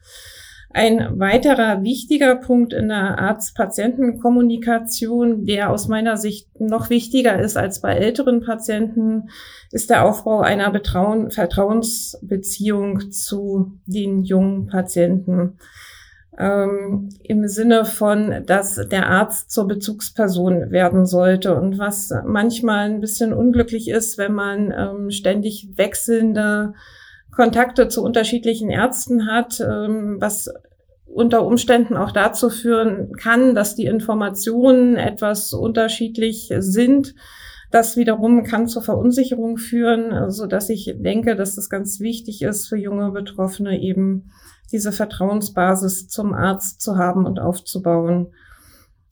Ein 0.70 1.20
weiterer 1.20 1.84
wichtiger 1.84 2.34
Punkt 2.34 2.72
in 2.72 2.88
der 2.88 3.20
Arzt-Patienten-Kommunikation, 3.20 5.46
der 5.46 5.70
aus 5.70 5.87
meiner 5.87 6.16
Sicht 6.16 6.60
noch 6.60 6.90
wichtiger 6.90 7.38
ist 7.38 7.56
als 7.56 7.80
bei 7.80 7.94
älteren 7.94 8.40
Patienten, 8.40 9.28
ist 9.70 9.88
der 9.88 10.04
Aufbau 10.04 10.40
einer 10.40 10.72
Betrauen 10.72 11.30
Vertrauensbeziehung 11.30 13.12
zu 13.12 13.78
den 13.87 14.25
jungen 14.25 14.66
Patienten. 14.66 15.58
Ähm, 16.40 17.11
Im 17.23 17.47
Sinne 17.49 17.85
von, 17.85 18.44
dass 18.47 18.76
der 18.90 19.11
Arzt 19.11 19.50
zur 19.50 19.68
Bezugsperson 19.68 20.70
werden 20.70 21.04
sollte 21.04 21.54
und 21.54 21.78
was 21.78 22.14
manchmal 22.25 22.88
ein 22.88 23.00
bisschen 23.00 23.35
unglücklich 23.35 23.90
ist, 23.90 24.16
wenn 24.16 24.32
man 24.32 24.73
ähm, 24.75 25.11
ständig 25.11 25.68
wechselnde 25.76 26.73
Kontakte 27.30 27.88
zu 27.88 28.02
unterschiedlichen 28.02 28.70
Ärzten 28.70 29.30
hat, 29.30 29.61
ähm, 29.61 30.16
was 30.18 30.50
unter 31.04 31.44
Umständen 31.44 31.99
auch 31.99 32.11
dazu 32.11 32.49
führen 32.49 33.12
kann, 33.18 33.54
dass 33.54 33.75
die 33.75 33.85
Informationen 33.85 34.97
etwas 34.97 35.52
unterschiedlich 35.52 36.50
sind. 36.56 37.14
Das 37.70 37.99
wiederum 37.99 38.44
kann 38.44 38.66
zur 38.66 38.82
Verunsicherung 38.82 39.59
führen, 39.59 40.30
so 40.30 40.47
dass 40.47 40.70
ich 40.70 40.94
denke, 40.97 41.37
dass 41.37 41.59
es 41.59 41.68
ganz 41.68 42.00
wichtig 42.00 42.40
ist 42.40 42.66
für 42.66 42.76
junge 42.76 43.11
Betroffene 43.11 43.78
eben 43.78 44.30
diese 44.73 44.93
Vertrauensbasis 44.93 46.09
zum 46.09 46.33
Arzt 46.33 46.81
zu 46.81 46.97
haben 46.97 47.27
und 47.27 47.41
aufzubauen. 47.41 48.29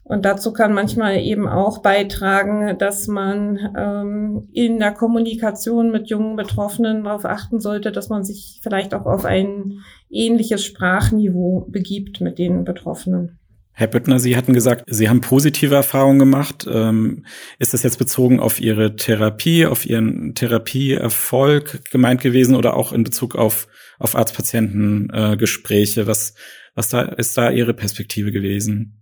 Und 0.09 0.25
dazu 0.25 0.55
kann 0.55 0.73
manchmal 0.73 1.19
eben 1.19 1.47
auch 1.47 1.83
beitragen, 1.83 2.79
dass 2.79 3.09
man 3.09 3.59
ähm, 3.77 4.49
in 4.53 4.79
der 4.79 4.93
Kommunikation 4.93 5.91
mit 5.91 6.09
jungen 6.09 6.35
Betroffenen 6.35 7.05
darauf 7.05 7.27
achten 7.27 7.61
sollte, 7.61 7.93
dass 7.93 8.09
man 8.09 8.25
sich 8.25 8.59
vielleicht 8.63 8.95
auch 8.95 9.05
auf 9.05 9.27
ein 9.27 9.81
ähnliches 10.09 10.65
Sprachniveau 10.65 11.67
begibt 11.69 12.23
mit 12.23 12.39
den 12.39 12.65
Betroffenen. 12.65 13.39
Herr 13.79 13.87
Büttner, 13.87 14.19
Sie 14.19 14.37
hatten 14.37 14.55
gesagt, 14.55 14.85
Sie 14.89 15.09
haben 15.09 15.21
positive 15.21 15.75
Erfahrungen 15.75 16.19
gemacht. 16.19 16.67
Ähm, 16.69 17.25
ist 17.61 17.75
das 17.75 17.85
jetzt 17.85 17.99
bezogen 17.99 18.41
auf 18.41 18.61
Ihre 18.61 18.97
Therapie, 18.97 19.67
auf 19.67 19.87
Ihren 19.87 20.35
Therapieerfolg 20.35 21.89
gemeint 21.93 22.21
gewesen 22.21 22.57
oder 22.57 22.77
auch 22.77 22.93
in 22.93 23.05
Bezug 23.05 23.37
auf, 23.37 23.69
auf 23.99 24.15
Arzt-Patienten-Gespräche? 24.17 26.07
was, 26.07 26.35
was 26.75 26.89
da, 26.89 27.03
ist 27.03 27.37
da 27.37 27.51
Ihre 27.51 27.75
Perspektive 27.75 28.33
gewesen? 28.33 28.99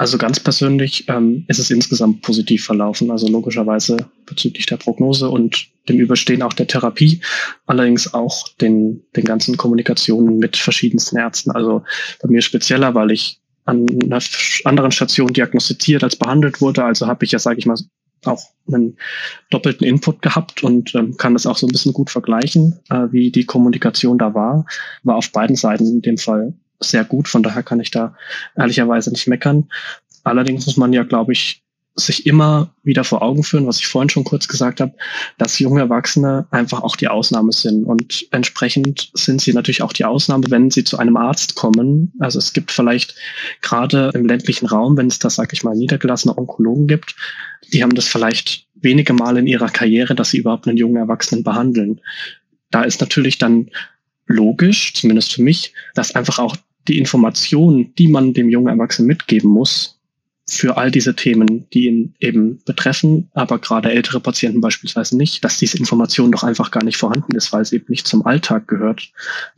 Also 0.00 0.16
ganz 0.16 0.40
persönlich 0.40 1.10
ähm, 1.10 1.44
ist 1.46 1.58
es 1.58 1.70
insgesamt 1.70 2.22
positiv 2.22 2.64
verlaufen, 2.64 3.10
also 3.10 3.28
logischerweise 3.28 3.98
bezüglich 4.24 4.64
der 4.64 4.78
Prognose 4.78 5.28
und 5.28 5.68
dem 5.90 6.00
Überstehen 6.00 6.40
auch 6.40 6.54
der 6.54 6.66
Therapie, 6.66 7.20
allerdings 7.66 8.14
auch 8.14 8.48
den, 8.62 9.02
den 9.14 9.24
ganzen 9.24 9.58
Kommunikationen 9.58 10.38
mit 10.38 10.56
verschiedensten 10.56 11.18
Ärzten. 11.18 11.50
Also 11.50 11.82
bei 12.22 12.30
mir 12.30 12.40
spezieller, 12.40 12.94
weil 12.94 13.10
ich 13.10 13.40
an 13.66 13.84
einer 14.02 14.22
anderen 14.64 14.90
Station 14.90 15.34
diagnostiziert 15.34 16.02
als 16.02 16.16
behandelt 16.16 16.62
wurde, 16.62 16.82
also 16.82 17.06
habe 17.06 17.26
ich 17.26 17.32
ja, 17.32 17.38
sage 17.38 17.58
ich 17.58 17.66
mal, 17.66 17.76
auch 18.24 18.42
einen 18.66 18.96
doppelten 19.50 19.86
Input 19.86 20.22
gehabt 20.22 20.62
und 20.62 20.94
ähm, 20.94 21.16
kann 21.16 21.34
das 21.34 21.46
auch 21.46 21.56
so 21.56 21.66
ein 21.66 21.72
bisschen 21.72 21.92
gut 21.92 22.10
vergleichen, 22.10 22.78
äh, 22.90 23.06
wie 23.10 23.30
die 23.30 23.44
Kommunikation 23.44 24.18
da 24.18 24.34
war. 24.34 24.66
War 25.02 25.16
auf 25.16 25.32
beiden 25.32 25.56
Seiten 25.56 25.86
in 25.86 26.02
dem 26.02 26.18
Fall 26.18 26.54
sehr 26.78 27.04
gut. 27.04 27.28
Von 27.28 27.42
daher 27.42 27.62
kann 27.62 27.80
ich 27.80 27.90
da 27.90 28.14
ehrlicherweise 28.56 29.10
nicht 29.10 29.26
meckern. 29.26 29.68
Allerdings 30.24 30.66
muss 30.66 30.76
man 30.76 30.92
ja, 30.92 31.02
glaube 31.02 31.32
ich, 31.32 31.62
sich 31.96 32.26
immer 32.26 32.74
wieder 32.82 33.04
vor 33.04 33.22
Augen 33.22 33.42
führen, 33.42 33.66
was 33.66 33.78
ich 33.78 33.86
vorhin 33.86 34.08
schon 34.08 34.24
kurz 34.24 34.48
gesagt 34.48 34.80
habe, 34.80 34.94
dass 35.38 35.58
junge 35.58 35.80
Erwachsene 35.80 36.46
einfach 36.50 36.82
auch 36.82 36.96
die 36.96 37.08
Ausnahme 37.08 37.52
sind. 37.52 37.84
Und 37.84 38.26
entsprechend 38.30 39.10
sind 39.14 39.40
sie 39.40 39.52
natürlich 39.52 39.82
auch 39.82 39.92
die 39.92 40.04
Ausnahme, 40.04 40.44
wenn 40.48 40.70
sie 40.70 40.84
zu 40.84 40.98
einem 40.98 41.16
Arzt 41.16 41.56
kommen. 41.56 42.12
Also 42.18 42.38
es 42.38 42.52
gibt 42.52 42.70
vielleicht 42.70 43.14
gerade 43.60 44.10
im 44.14 44.26
ländlichen 44.26 44.66
Raum, 44.66 44.96
wenn 44.96 45.08
es 45.08 45.18
da, 45.18 45.30
sag 45.30 45.52
ich 45.52 45.64
mal, 45.64 45.76
niedergelassene 45.76 46.36
Onkologen 46.36 46.86
gibt, 46.86 47.16
die 47.72 47.82
haben 47.82 47.94
das 47.94 48.06
vielleicht 48.06 48.66
wenige 48.74 49.12
Mal 49.12 49.36
in 49.36 49.46
ihrer 49.46 49.68
Karriere, 49.68 50.14
dass 50.14 50.30
sie 50.30 50.38
überhaupt 50.38 50.66
einen 50.66 50.78
jungen 50.78 50.96
Erwachsenen 50.96 51.44
behandeln. 51.44 52.00
Da 52.70 52.82
ist 52.82 53.00
natürlich 53.00 53.38
dann 53.38 53.70
logisch, 54.26 54.94
zumindest 54.94 55.34
für 55.34 55.42
mich, 55.42 55.74
dass 55.94 56.14
einfach 56.14 56.38
auch 56.38 56.56
die 56.88 56.98
Informationen, 56.98 57.94
die 57.96 58.08
man 58.08 58.32
dem 58.32 58.48
jungen 58.48 58.68
Erwachsenen 58.68 59.08
mitgeben 59.08 59.50
muss, 59.50 59.99
für 60.56 60.76
all 60.76 60.90
diese 60.90 61.14
Themen, 61.14 61.66
die 61.72 61.86
ihn 61.86 62.14
eben 62.20 62.60
betreffen, 62.64 63.30
aber 63.34 63.58
gerade 63.58 63.90
ältere 63.90 64.20
Patienten 64.20 64.60
beispielsweise 64.60 65.16
nicht, 65.16 65.44
dass 65.44 65.58
diese 65.58 65.78
Information 65.78 66.32
doch 66.32 66.42
einfach 66.42 66.70
gar 66.70 66.84
nicht 66.84 66.96
vorhanden 66.96 67.34
ist, 67.36 67.52
weil 67.52 67.62
es 67.62 67.72
eben 67.72 67.86
nicht 67.88 68.06
zum 68.06 68.26
Alltag 68.26 68.68
gehört. 68.68 69.12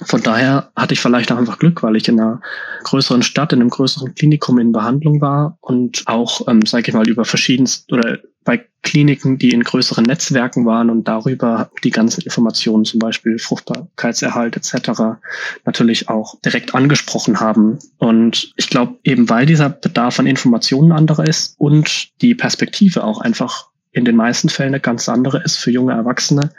Von 0.04 0.22
daher 0.22 0.70
hatte 0.76 0.94
ich 0.94 1.00
vielleicht 1.00 1.32
auch 1.32 1.38
einfach 1.38 1.58
Glück, 1.58 1.82
weil 1.82 1.96
ich 1.96 2.08
in 2.08 2.20
einer 2.20 2.40
größeren 2.84 3.22
Stadt, 3.22 3.52
in 3.52 3.60
einem 3.60 3.70
größeren 3.70 4.14
Klinikum 4.14 4.58
in 4.58 4.72
Behandlung 4.72 5.20
war 5.20 5.58
und 5.60 6.02
auch, 6.06 6.46
ähm, 6.48 6.64
sage 6.66 6.88
ich 6.88 6.94
mal, 6.94 7.08
über 7.08 7.24
verschiedenste 7.24 7.94
oder 7.94 8.18
bei 8.44 8.66
Kliniken, 8.82 9.38
die 9.38 9.50
in 9.50 9.62
größeren 9.62 10.04
Netzwerken 10.04 10.66
waren 10.66 10.90
und 10.90 11.06
darüber 11.06 11.70
die 11.84 11.90
ganzen 11.90 12.22
Informationen, 12.22 12.84
zum 12.84 12.98
Beispiel 12.98 13.38
Fruchtbarkeitserhalt 13.38 14.56
etc., 14.56 15.20
natürlich 15.64 16.08
auch 16.08 16.40
direkt 16.44 16.74
angesprochen 16.74 17.40
haben. 17.40 17.78
Und 17.98 18.52
ich 18.56 18.68
glaube, 18.68 18.98
eben 19.04 19.30
weil 19.30 19.46
dieser 19.46 19.68
Bedarf 19.68 20.18
an 20.18 20.26
Informationen 20.26 20.92
anderer 20.92 21.26
ist 21.26 21.54
und 21.58 22.20
die 22.22 22.34
Perspektive 22.34 23.04
auch 23.04 23.20
einfach 23.20 23.68
in 23.92 24.04
den 24.04 24.16
meisten 24.16 24.48
Fällen 24.48 24.70
eine 24.70 24.80
ganz 24.80 25.08
andere 25.08 25.42
ist 25.42 25.58
für 25.58 25.70
junge 25.70 25.92
Erwachsene, 25.92 26.50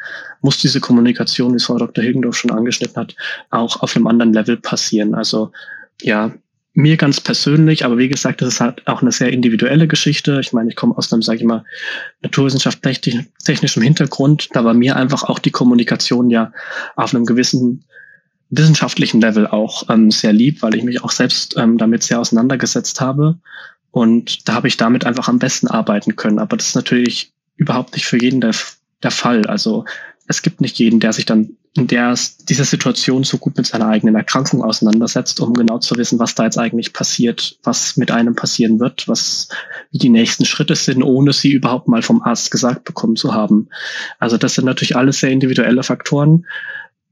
muss 0.41 0.59
diese 0.59 0.79
Kommunikation, 0.79 1.55
wie 1.55 1.59
Frau 1.59 1.77
Dr. 1.77 2.03
Hilgendorf 2.03 2.35
schon 2.35 2.51
angeschnitten 2.51 2.95
hat, 2.95 3.15
auch 3.49 3.81
auf 3.81 3.95
einem 3.95 4.07
anderen 4.07 4.33
Level 4.33 4.57
passieren. 4.57 5.15
Also 5.15 5.51
ja, 6.01 6.31
mir 6.73 6.97
ganz 6.97 7.21
persönlich, 7.21 7.85
aber 7.85 7.97
wie 7.99 8.09
gesagt, 8.09 8.41
das 8.41 8.55
ist 8.55 8.59
halt 8.59 8.87
auch 8.87 9.01
eine 9.01 9.11
sehr 9.11 9.31
individuelle 9.31 9.87
Geschichte. 9.87 10.39
Ich 10.41 10.53
meine, 10.53 10.69
ich 10.69 10.75
komme 10.75 10.97
aus 10.97 11.13
einem, 11.13 11.21
sage 11.21 11.39
ich 11.39 11.45
mal, 11.45 11.63
naturwissenschaftlich-technischem 12.21 13.83
Hintergrund. 13.83 14.49
Da 14.53 14.65
war 14.65 14.73
mir 14.73 14.95
einfach 14.95 15.23
auch 15.23 15.37
die 15.37 15.51
Kommunikation 15.51 16.31
ja 16.31 16.51
auf 16.95 17.13
einem 17.13 17.25
gewissen 17.25 17.85
wissenschaftlichen 18.49 19.21
Level 19.21 19.47
auch 19.47 19.89
ähm, 19.89 20.11
sehr 20.11 20.33
lieb, 20.33 20.61
weil 20.61 20.75
ich 20.75 20.83
mich 20.83 21.03
auch 21.03 21.11
selbst 21.11 21.55
ähm, 21.57 21.77
damit 21.77 22.03
sehr 22.03 22.19
auseinandergesetzt 22.19 23.01
habe. 23.01 23.37
Und 23.91 24.47
da 24.47 24.55
habe 24.55 24.67
ich 24.67 24.77
damit 24.77 25.05
einfach 25.05 25.27
am 25.27 25.39
besten 25.39 25.67
arbeiten 25.67 26.15
können. 26.15 26.39
Aber 26.39 26.57
das 26.57 26.69
ist 26.69 26.75
natürlich 26.75 27.31
überhaupt 27.55 27.93
nicht 27.93 28.05
für 28.05 28.21
jeden 28.21 28.41
der, 28.41 28.55
der 29.01 29.11
Fall. 29.11 29.45
Also 29.45 29.85
es 30.27 30.41
gibt 30.41 30.61
nicht 30.61 30.79
jeden, 30.79 30.99
der 30.99 31.13
sich 31.13 31.25
dann 31.25 31.57
in 31.75 31.87
der 31.87 32.15
diese 32.47 32.65
Situation 32.65 33.23
so 33.23 33.37
gut 33.37 33.57
mit 33.57 33.65
seiner 33.65 33.87
eigenen 33.87 34.15
Erkrankung 34.15 34.63
auseinandersetzt, 34.63 35.39
um 35.39 35.53
genau 35.53 35.79
zu 35.79 35.95
wissen, 35.97 36.19
was 36.19 36.35
da 36.35 36.43
jetzt 36.45 36.57
eigentlich 36.57 36.93
passiert, 36.93 37.57
was 37.63 37.97
mit 37.97 38.11
einem 38.11 38.35
passieren 38.35 38.79
wird, 38.79 39.07
was 39.07 39.49
wie 39.91 39.97
die 39.97 40.09
nächsten 40.09 40.45
Schritte 40.45 40.75
sind, 40.75 41.03
ohne 41.03 41.33
sie 41.33 41.51
überhaupt 41.51 41.87
mal 41.87 42.01
vom 42.01 42.21
Arzt 42.21 42.51
gesagt 42.51 42.83
bekommen 42.83 43.15
zu 43.15 43.33
haben. 43.33 43.69
Also 44.19 44.37
das 44.37 44.53
sind 44.53 44.65
natürlich 44.65 44.95
alles 44.95 45.19
sehr 45.19 45.31
individuelle 45.31 45.83
Faktoren, 45.83 46.45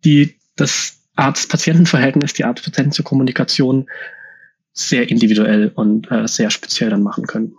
die 0.06 0.36
das 0.56 0.98
Arzt-Patienten-Verhältnis, 1.15 2.34
die 2.34 2.46
Arzt-Patienten 2.46 2.91
zur 2.91 3.06
Kommunikation 3.06 3.89
sehr 4.74 5.10
individuell 5.10 5.72
und 5.74 6.10
äh, 6.12 6.27
sehr 6.27 6.50
speziell 6.50 6.91
dann 6.91 7.03
machen 7.03 7.27
können. 7.27 7.56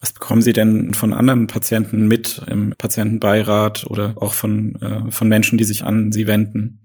Was 0.00 0.12
bekommen 0.12 0.42
Sie 0.42 0.52
denn 0.52 0.94
von 0.94 1.12
anderen 1.12 1.46
Patienten 1.46 2.06
mit 2.06 2.42
im 2.48 2.74
Patientenbeirat 2.76 3.86
oder 3.86 4.14
auch 4.16 4.34
von, 4.34 4.76
äh, 4.82 5.10
von 5.10 5.28
Menschen, 5.28 5.58
die 5.58 5.64
sich 5.64 5.84
an 5.84 6.12
Sie 6.12 6.26
wenden? 6.26 6.80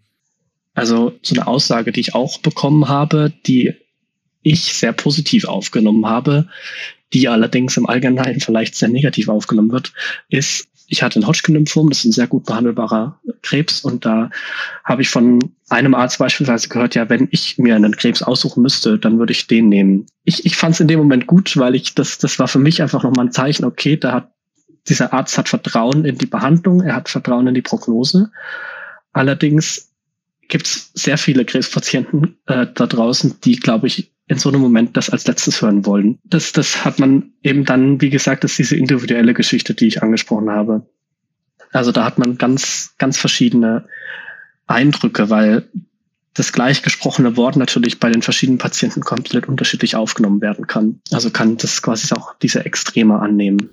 Also 0.74 1.14
so 1.22 1.36
eine 1.36 1.48
Aussage, 1.48 1.92
die 1.92 2.00
ich 2.00 2.16
auch 2.16 2.40
bekommen 2.40 2.88
habe, 2.88 3.34
die 3.46 3.76
ich 4.42 4.74
sehr 4.74 4.94
positiv 4.94 5.46
aufgenommen 5.46 6.06
habe, 6.06 6.48
die 7.14 7.28
allerdings 7.28 7.76
im 7.78 7.88
Allgemeinen 7.88 8.40
vielleicht 8.40 8.76
sehr 8.76 8.90
negativ 8.90 9.28
aufgenommen 9.28 9.72
wird, 9.72 9.94
ist, 10.30 10.70
ich 10.92 11.02
hatte 11.04 11.20
ein 11.20 11.26
Hodgkin-Lymphom, 11.26 11.90
das 11.90 12.00
ist 12.00 12.06
ein 12.06 12.12
sehr 12.12 12.28
gut 12.28 12.46
behandelbarer 12.46 13.18
Krebs 13.42 13.80
und 13.80 14.06
da 14.06 14.30
habe 14.84 15.02
ich 15.02 15.10
von 15.10 15.40
einem 15.70 15.96
Arzt 15.96 16.20
beispielsweise 16.20 16.68
gehört, 16.68 16.96
ja, 16.96 17.10
wenn 17.10 17.30
ich 17.32 17.58
mir 17.58 17.78
einen 17.78 17.96
Krebs 17.96 18.22
aussuchen 18.22 18.62
müsste, 18.62 19.00
dann 19.00 19.18
würde 19.18 19.32
ich 19.32 19.48
den 19.48 19.70
nehmen. 19.70 20.06
Ich, 20.26 20.46
ich 20.46 20.58
fand 20.58 20.76
es 20.76 20.82
in 20.82 20.90
dem 20.90 21.00
Moment 21.00 21.28
gut, 21.28 21.56
weil 21.56 21.76
ich 21.76 21.96
das, 21.96 22.18
das 22.18 22.40
war 22.40 22.50
für 22.50 22.60
mich 22.60 22.82
einfach 22.82 23.04
nochmal 23.04 23.28
ein 23.28 23.32
Zeichen, 23.32 23.64
okay, 23.64 23.96
da 23.96 24.12
hat 24.12 24.32
dieser 24.90 25.14
Arzt 25.14 25.38
hat 25.38 25.48
Vertrauen 25.48 26.04
in 26.04 26.18
die 26.18 26.26
Behandlung, 26.26 26.82
er 26.82 26.96
hat 26.96 27.08
Vertrauen 27.08 27.48
in 27.48 27.54
die 27.54 27.62
Prognose. 27.62 28.30
Allerdings 29.14 29.94
gibt 30.50 30.68
es 30.68 30.92
sehr 30.94 31.18
viele 31.18 31.46
Krebspatienten 31.46 32.38
äh, 32.48 32.68
da 32.74 32.86
draußen, 32.86 33.40
die, 33.46 33.56
glaube 33.56 33.88
ich, 33.88 34.12
in 34.32 34.38
so 34.38 34.48
einem 34.48 34.62
Moment 34.62 34.96
das 34.96 35.10
als 35.10 35.28
letztes 35.28 35.62
hören 35.62 35.86
wollen. 35.86 36.18
Das, 36.24 36.54
das 36.54 36.86
hat 36.86 37.00
man 37.00 37.34
eben 37.44 37.66
dann, 37.66 38.00
wie 38.00 38.10
gesagt, 38.10 38.46
ist 38.46 38.58
diese 38.58 38.78
individuelle 38.78 39.34
Geschichte, 39.34 39.74
die 39.74 39.88
ich 39.88 40.02
angesprochen 40.02 40.50
habe. 40.50 40.88
Also 41.74 41.92
da 41.92 42.06
hat 42.06 42.18
man 42.18 42.38
ganz, 42.38 42.96
ganz 42.98 43.18
verschiedene 43.18 43.90
Eindrücke, 44.68 45.30
weil 45.30 45.68
das 46.34 46.54
gleich 46.54 46.82
gesprochene 46.82 47.36
Wort 47.36 47.58
natürlich 47.58 48.00
bei 48.00 48.10
den 48.10 48.22
verschiedenen 48.22 48.58
Patienten 48.58 49.02
komplett 49.02 49.50
unterschiedlich 49.50 49.98
aufgenommen 49.98 50.40
werden 50.40 50.66
kann. 50.66 51.02
Also 51.12 51.30
kann 51.30 51.58
das 51.58 51.82
quasi 51.82 52.16
auch 52.16 52.34
diese 52.42 52.64
Extreme 52.64 53.20
annehmen. 53.20 53.72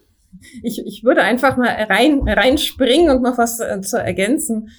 Ich, 0.65 0.83
ich 0.85 1.05
würde 1.05 1.23
einfach 1.23 1.57
mal 1.57 1.69
rein, 1.69 2.23
reinspringen 2.27 3.15
und 3.15 3.23
noch 3.23 3.39
was 3.39 3.61
äh, 3.61 3.81
zu 3.81 3.97
ergänzen. 3.97 4.71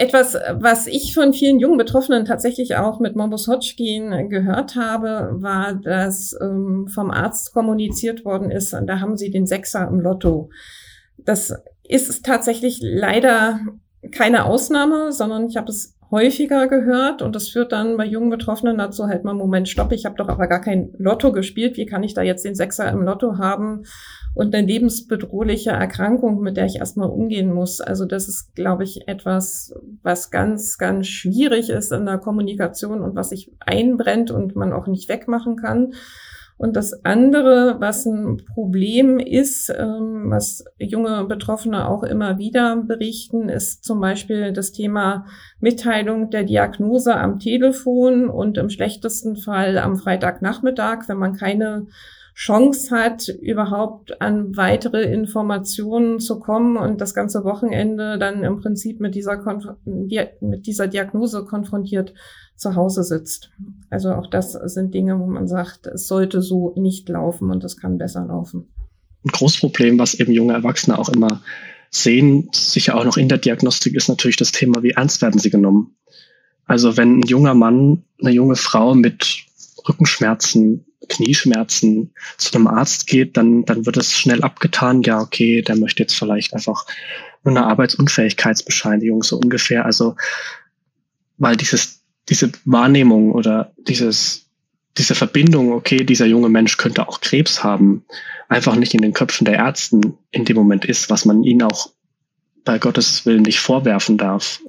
Etwas, 0.00 0.36
was 0.52 0.86
ich 0.86 1.12
von 1.12 1.32
vielen 1.32 1.58
jungen 1.58 1.76
Betroffenen 1.76 2.24
tatsächlich 2.24 2.76
auch 2.76 3.00
mit 3.00 3.16
Morbus 3.16 3.48
Hodgkin 3.48 4.28
gehört 4.28 4.76
habe, 4.76 5.30
war, 5.42 5.74
dass 5.74 6.38
ähm, 6.40 6.86
vom 6.86 7.10
Arzt 7.10 7.52
kommuniziert 7.52 8.24
worden 8.24 8.52
ist, 8.52 8.72
da 8.72 9.00
haben 9.00 9.16
sie 9.16 9.32
den 9.32 9.44
Sechser 9.44 9.88
im 9.88 9.98
Lotto. 9.98 10.50
Das 11.16 11.52
ist 11.82 12.24
tatsächlich 12.24 12.78
leider 12.80 13.58
keine 14.12 14.44
Ausnahme, 14.44 15.10
sondern 15.10 15.48
ich 15.48 15.56
habe 15.56 15.68
es 15.68 15.96
häufiger 16.12 16.68
gehört 16.68 17.20
und 17.20 17.34
das 17.34 17.48
führt 17.48 17.72
dann 17.72 17.96
bei 17.96 18.06
jungen 18.06 18.30
Betroffenen 18.30 18.78
dazu 18.78 19.08
halt 19.08 19.24
mal 19.24 19.34
Moment, 19.34 19.68
stopp, 19.68 19.90
ich 19.90 20.06
habe 20.06 20.14
doch 20.14 20.28
aber 20.28 20.46
gar 20.46 20.60
kein 20.60 20.94
Lotto 20.96 21.32
gespielt, 21.32 21.76
wie 21.76 21.86
kann 21.86 22.04
ich 22.04 22.14
da 22.14 22.22
jetzt 22.22 22.44
den 22.44 22.54
Sechser 22.54 22.88
im 22.88 23.02
Lotto 23.02 23.38
haben 23.38 23.82
und 24.34 24.54
eine 24.54 24.66
lebensbedrohliche 24.66 25.70
Erkrankung, 25.70 26.40
mit 26.40 26.56
der 26.56 26.66
ich 26.66 26.76
erstmal 26.76 27.08
umgehen 27.08 27.52
muss. 27.52 27.80
Also 27.80 28.04
das 28.04 28.28
ist, 28.28 28.54
glaube 28.54 28.84
ich, 28.84 29.08
etwas, 29.08 29.74
was 30.02 30.30
ganz, 30.30 30.78
ganz 30.78 31.06
schwierig 31.08 31.70
ist 31.70 31.92
in 31.92 32.06
der 32.06 32.18
Kommunikation 32.18 33.00
und 33.00 33.16
was 33.16 33.30
sich 33.30 33.52
einbrennt 33.60 34.30
und 34.30 34.54
man 34.54 34.72
auch 34.72 34.86
nicht 34.86 35.08
wegmachen 35.08 35.56
kann. 35.56 35.92
Und 36.58 36.74
das 36.74 37.04
andere, 37.04 37.76
was 37.78 38.04
ein 38.04 38.42
Problem 38.52 39.20
ist, 39.20 39.70
ähm, 39.70 40.24
was 40.26 40.64
junge 40.76 41.24
Betroffene 41.24 41.88
auch 41.88 42.02
immer 42.02 42.38
wieder 42.38 42.76
berichten, 42.76 43.48
ist 43.48 43.84
zum 43.84 44.00
Beispiel 44.00 44.52
das 44.52 44.72
Thema 44.72 45.24
Mitteilung 45.60 46.30
der 46.30 46.42
Diagnose 46.42 47.14
am 47.14 47.38
Telefon 47.38 48.28
und 48.28 48.58
im 48.58 48.70
schlechtesten 48.70 49.36
Fall 49.36 49.78
am 49.78 49.96
Freitagnachmittag, 49.96 51.08
wenn 51.08 51.18
man 51.18 51.34
keine 51.34 51.86
Chance 52.38 52.94
hat, 52.94 53.26
überhaupt 53.26 54.22
an 54.22 54.56
weitere 54.56 55.02
Informationen 55.12 56.20
zu 56.20 56.38
kommen 56.38 56.76
und 56.76 57.00
das 57.00 57.12
ganze 57.12 57.42
Wochenende 57.42 58.16
dann 58.16 58.44
im 58.44 58.60
Prinzip 58.60 59.00
mit 59.00 59.16
dieser, 59.16 59.38
Konf 59.38 59.64
mit 59.84 60.68
dieser 60.68 60.86
Diagnose 60.86 61.44
konfrontiert 61.44 62.14
zu 62.54 62.76
Hause 62.76 63.02
sitzt. 63.02 63.50
Also 63.90 64.12
auch 64.12 64.30
das 64.30 64.52
sind 64.52 64.94
Dinge, 64.94 65.18
wo 65.18 65.26
man 65.26 65.48
sagt, 65.48 65.88
es 65.88 66.06
sollte 66.06 66.40
so 66.40 66.72
nicht 66.76 67.08
laufen 67.08 67.50
und 67.50 67.64
es 67.64 67.76
kann 67.76 67.98
besser 67.98 68.24
laufen. 68.24 68.68
Ein 69.24 69.32
großes 69.32 69.58
Problem, 69.58 69.98
was 69.98 70.14
eben 70.14 70.30
junge 70.30 70.52
Erwachsene 70.52 70.96
auch 70.96 71.08
immer 71.08 71.42
sehen, 71.90 72.50
sicher 72.52 72.96
auch 72.96 73.04
noch 73.04 73.16
in 73.16 73.28
der 73.28 73.38
Diagnostik, 73.38 73.96
ist 73.96 74.08
natürlich 74.08 74.36
das 74.36 74.52
Thema, 74.52 74.84
wie 74.84 74.90
ernst 74.90 75.22
werden 75.22 75.40
sie 75.40 75.50
genommen. 75.50 75.96
Also 76.66 76.96
wenn 76.96 77.18
ein 77.18 77.26
junger 77.26 77.54
Mann, 77.54 78.04
eine 78.22 78.30
junge 78.30 78.54
Frau 78.54 78.94
mit 78.94 79.38
Rückenschmerzen, 79.88 80.84
Knieschmerzen 81.08 82.12
zu 82.36 82.54
einem 82.54 82.66
Arzt 82.66 83.06
geht, 83.06 83.36
dann, 83.36 83.64
dann 83.64 83.86
wird 83.86 83.96
es 83.96 84.16
schnell 84.16 84.42
abgetan. 84.42 85.02
Ja, 85.02 85.20
okay, 85.20 85.62
der 85.62 85.76
möchte 85.76 86.02
jetzt 86.02 86.14
vielleicht 86.14 86.54
einfach 86.54 86.86
nur 87.44 87.56
eine 87.56 87.66
Arbeitsunfähigkeitsbescheinigung 87.66 89.22
so 89.22 89.38
ungefähr. 89.38 89.84
Also, 89.84 90.16
weil 91.38 91.56
dieses 91.56 91.98
diese 92.28 92.52
Wahrnehmung 92.64 93.32
oder 93.32 93.72
dieses, 93.76 94.46
diese 94.96 95.14
Verbindung, 95.14 95.72
okay, 95.72 96.04
dieser 96.04 96.26
junge 96.26 96.48
Mensch 96.48 96.76
könnte 96.76 97.08
auch 97.08 97.20
Krebs 97.20 97.64
haben, 97.64 98.04
einfach 98.48 98.76
nicht 98.76 98.94
in 98.94 99.02
den 99.02 99.12
Köpfen 99.12 99.44
der 99.44 99.54
Ärzten 99.54 100.14
in 100.30 100.44
dem 100.44 100.56
Moment 100.56 100.84
ist, 100.84 101.10
was 101.10 101.24
man 101.24 101.42
ihnen 101.42 101.62
auch 101.62 101.90
bei 102.64 102.78
Gottes 102.78 103.24
Willen 103.24 103.42
nicht 103.42 103.60
vorwerfen 103.60 104.18
darf, 104.18 104.60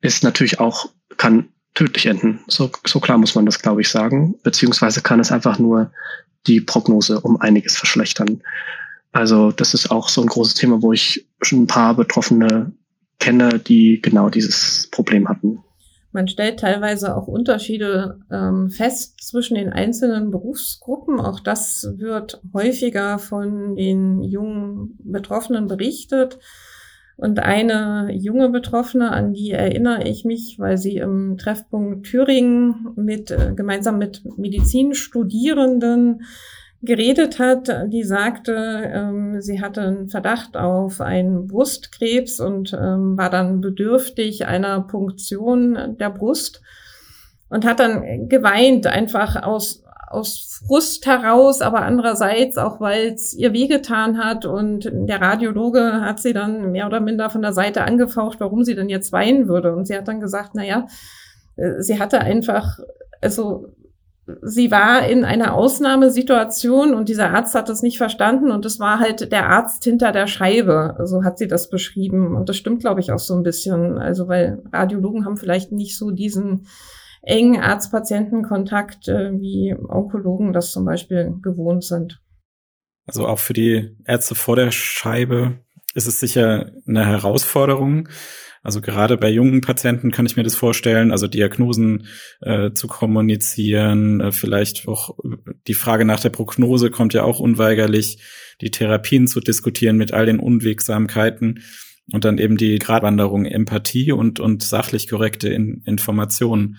ist 0.00 0.22
natürlich 0.22 0.60
auch, 0.60 0.90
kann 1.16 1.48
tödlich 1.78 2.06
enden. 2.06 2.40
So, 2.48 2.70
so 2.84 2.98
klar 2.98 3.18
muss 3.18 3.36
man 3.36 3.46
das, 3.46 3.62
glaube 3.62 3.82
ich, 3.82 3.88
sagen. 3.88 4.34
Beziehungsweise 4.42 5.00
kann 5.00 5.20
es 5.20 5.30
einfach 5.30 5.60
nur 5.60 5.92
die 6.48 6.60
Prognose 6.60 7.20
um 7.20 7.40
einiges 7.40 7.76
verschlechtern. 7.76 8.42
Also 9.12 9.52
das 9.52 9.74
ist 9.74 9.92
auch 9.92 10.08
so 10.08 10.20
ein 10.20 10.26
großes 10.26 10.54
Thema, 10.54 10.82
wo 10.82 10.92
ich 10.92 11.28
schon 11.40 11.62
ein 11.62 11.66
paar 11.68 11.94
Betroffene 11.94 12.72
kenne, 13.20 13.60
die 13.60 14.02
genau 14.02 14.28
dieses 14.28 14.88
Problem 14.90 15.28
hatten. 15.28 15.60
Man 16.10 16.26
stellt 16.26 16.58
teilweise 16.58 17.16
auch 17.16 17.28
Unterschiede 17.28 18.18
ähm, 18.32 18.70
fest 18.70 19.22
zwischen 19.22 19.54
den 19.54 19.72
einzelnen 19.72 20.32
Berufsgruppen. 20.32 21.20
Auch 21.20 21.38
das 21.38 21.86
wird 21.96 22.40
häufiger 22.52 23.20
von 23.20 23.76
den 23.76 24.24
jungen 24.24 24.98
Betroffenen 25.04 25.68
berichtet. 25.68 26.40
Und 27.18 27.40
eine 27.40 28.12
junge 28.12 28.48
Betroffene, 28.48 29.10
an 29.10 29.32
die 29.32 29.50
erinnere 29.50 30.04
ich 30.04 30.24
mich, 30.24 30.60
weil 30.60 30.78
sie 30.78 30.98
im 30.98 31.36
Treffpunkt 31.36 32.06
Thüringen 32.06 32.92
mit, 32.94 33.32
äh, 33.32 33.54
gemeinsam 33.56 33.98
mit 33.98 34.22
Medizinstudierenden 34.38 36.22
geredet 36.80 37.40
hat, 37.40 37.74
die 37.88 38.04
sagte, 38.04 38.54
ähm, 38.54 39.40
sie 39.40 39.60
hatte 39.60 39.80
einen 39.80 40.08
Verdacht 40.08 40.56
auf 40.56 41.00
einen 41.00 41.48
Brustkrebs 41.48 42.38
und 42.38 42.72
ähm, 42.72 43.18
war 43.18 43.30
dann 43.30 43.60
bedürftig 43.60 44.46
einer 44.46 44.82
Punktion 44.82 45.96
der 45.98 46.10
Brust 46.10 46.62
und 47.48 47.64
hat 47.64 47.80
dann 47.80 48.28
geweint, 48.28 48.86
einfach 48.86 49.42
aus, 49.42 49.82
aus 50.10 50.62
Frust 50.66 51.06
heraus, 51.06 51.60
aber 51.60 51.82
andererseits 51.82 52.58
auch, 52.58 52.80
weil 52.80 53.12
es 53.12 53.34
ihr 53.34 53.52
wehgetan 53.52 54.18
hat 54.18 54.46
und 54.46 54.90
der 54.92 55.20
Radiologe 55.20 56.00
hat 56.00 56.20
sie 56.20 56.32
dann 56.32 56.72
mehr 56.72 56.86
oder 56.86 57.00
minder 57.00 57.30
von 57.30 57.42
der 57.42 57.52
Seite 57.52 57.82
angefaucht, 57.82 58.40
warum 58.40 58.64
sie 58.64 58.74
denn 58.74 58.88
jetzt 58.88 59.12
weinen 59.12 59.48
würde. 59.48 59.74
Und 59.74 59.86
sie 59.86 59.96
hat 59.96 60.08
dann 60.08 60.20
gesagt, 60.20 60.50
na 60.54 60.64
ja, 60.64 60.86
äh, 61.56 61.80
sie 61.80 61.98
hatte 62.00 62.20
einfach, 62.20 62.78
also 63.20 63.74
sie 64.42 64.70
war 64.70 65.06
in 65.06 65.24
einer 65.24 65.54
Ausnahmesituation 65.54 66.94
und 66.94 67.08
dieser 67.08 67.30
Arzt 67.30 67.54
hat 67.54 67.68
das 67.68 67.82
nicht 67.82 67.98
verstanden 67.98 68.50
und 68.50 68.64
es 68.66 68.78
war 68.78 69.00
halt 69.00 69.32
der 69.32 69.48
Arzt 69.48 69.84
hinter 69.84 70.12
der 70.12 70.26
Scheibe. 70.26 70.96
So 71.04 71.24
hat 71.24 71.38
sie 71.38 71.48
das 71.48 71.70
beschrieben. 71.70 72.34
Und 72.34 72.48
das 72.48 72.56
stimmt, 72.56 72.80
glaube 72.80 73.00
ich, 73.00 73.12
auch 73.12 73.18
so 73.18 73.34
ein 73.34 73.42
bisschen. 73.42 73.98
Also, 73.98 74.28
weil 74.28 74.62
Radiologen 74.72 75.24
haben 75.24 75.36
vielleicht 75.36 75.72
nicht 75.72 75.96
so 75.96 76.10
diesen 76.10 76.66
engen 77.22 77.60
Arzt-Patienten-Kontakt, 77.60 79.08
äh, 79.08 79.32
wie 79.32 79.74
Onkologen 79.88 80.52
das 80.52 80.72
zum 80.72 80.84
Beispiel 80.84 81.34
gewohnt 81.42 81.84
sind. 81.84 82.20
Also 83.06 83.26
auch 83.26 83.38
für 83.38 83.54
die 83.54 83.96
Ärzte 84.04 84.34
vor 84.34 84.56
der 84.56 84.70
Scheibe 84.70 85.60
ist 85.94 86.06
es 86.06 86.20
sicher 86.20 86.72
eine 86.86 87.06
Herausforderung. 87.06 88.08
Also 88.62 88.80
gerade 88.80 89.16
bei 89.16 89.30
jungen 89.30 89.60
Patienten 89.60 90.10
kann 90.10 90.26
ich 90.26 90.36
mir 90.36 90.42
das 90.42 90.54
vorstellen, 90.54 91.12
also 91.12 91.26
Diagnosen 91.26 92.06
äh, 92.40 92.72
zu 92.72 92.86
kommunizieren, 92.86 94.20
äh, 94.20 94.32
vielleicht 94.32 94.88
auch 94.88 95.16
die 95.66 95.74
Frage 95.74 96.04
nach 96.04 96.20
der 96.20 96.30
Prognose 96.30 96.90
kommt 96.90 97.14
ja 97.14 97.22
auch 97.22 97.40
unweigerlich, 97.40 98.22
die 98.60 98.70
Therapien 98.70 99.26
zu 99.26 99.40
diskutieren 99.40 99.96
mit 99.96 100.12
all 100.12 100.26
den 100.26 100.40
Unwegsamkeiten 100.40 101.62
und 102.12 102.24
dann 102.24 102.38
eben 102.38 102.56
die 102.56 102.78
Gratwanderung 102.78 103.44
Empathie 103.44 104.12
und, 104.12 104.40
und 104.40 104.62
sachlich 104.62 105.08
korrekte 105.08 105.48
In 105.48 105.82
Informationen. 105.84 106.76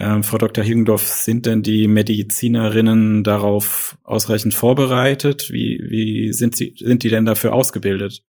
Ähm, 0.00 0.22
Frau 0.22 0.38
Dr. 0.38 0.64
Higendorf, 0.64 1.06
sind 1.06 1.46
denn 1.46 1.62
die 1.62 1.86
Medizinerinnen 1.86 3.22
darauf 3.22 3.96
ausreichend 4.02 4.54
vorbereitet? 4.54 5.50
Wie, 5.50 5.80
wie 5.88 6.32
sind 6.32 6.56
sie, 6.56 6.74
sind 6.78 7.02
die 7.04 7.10
denn 7.10 7.24
dafür 7.24 7.52
ausgebildet? 7.52 8.22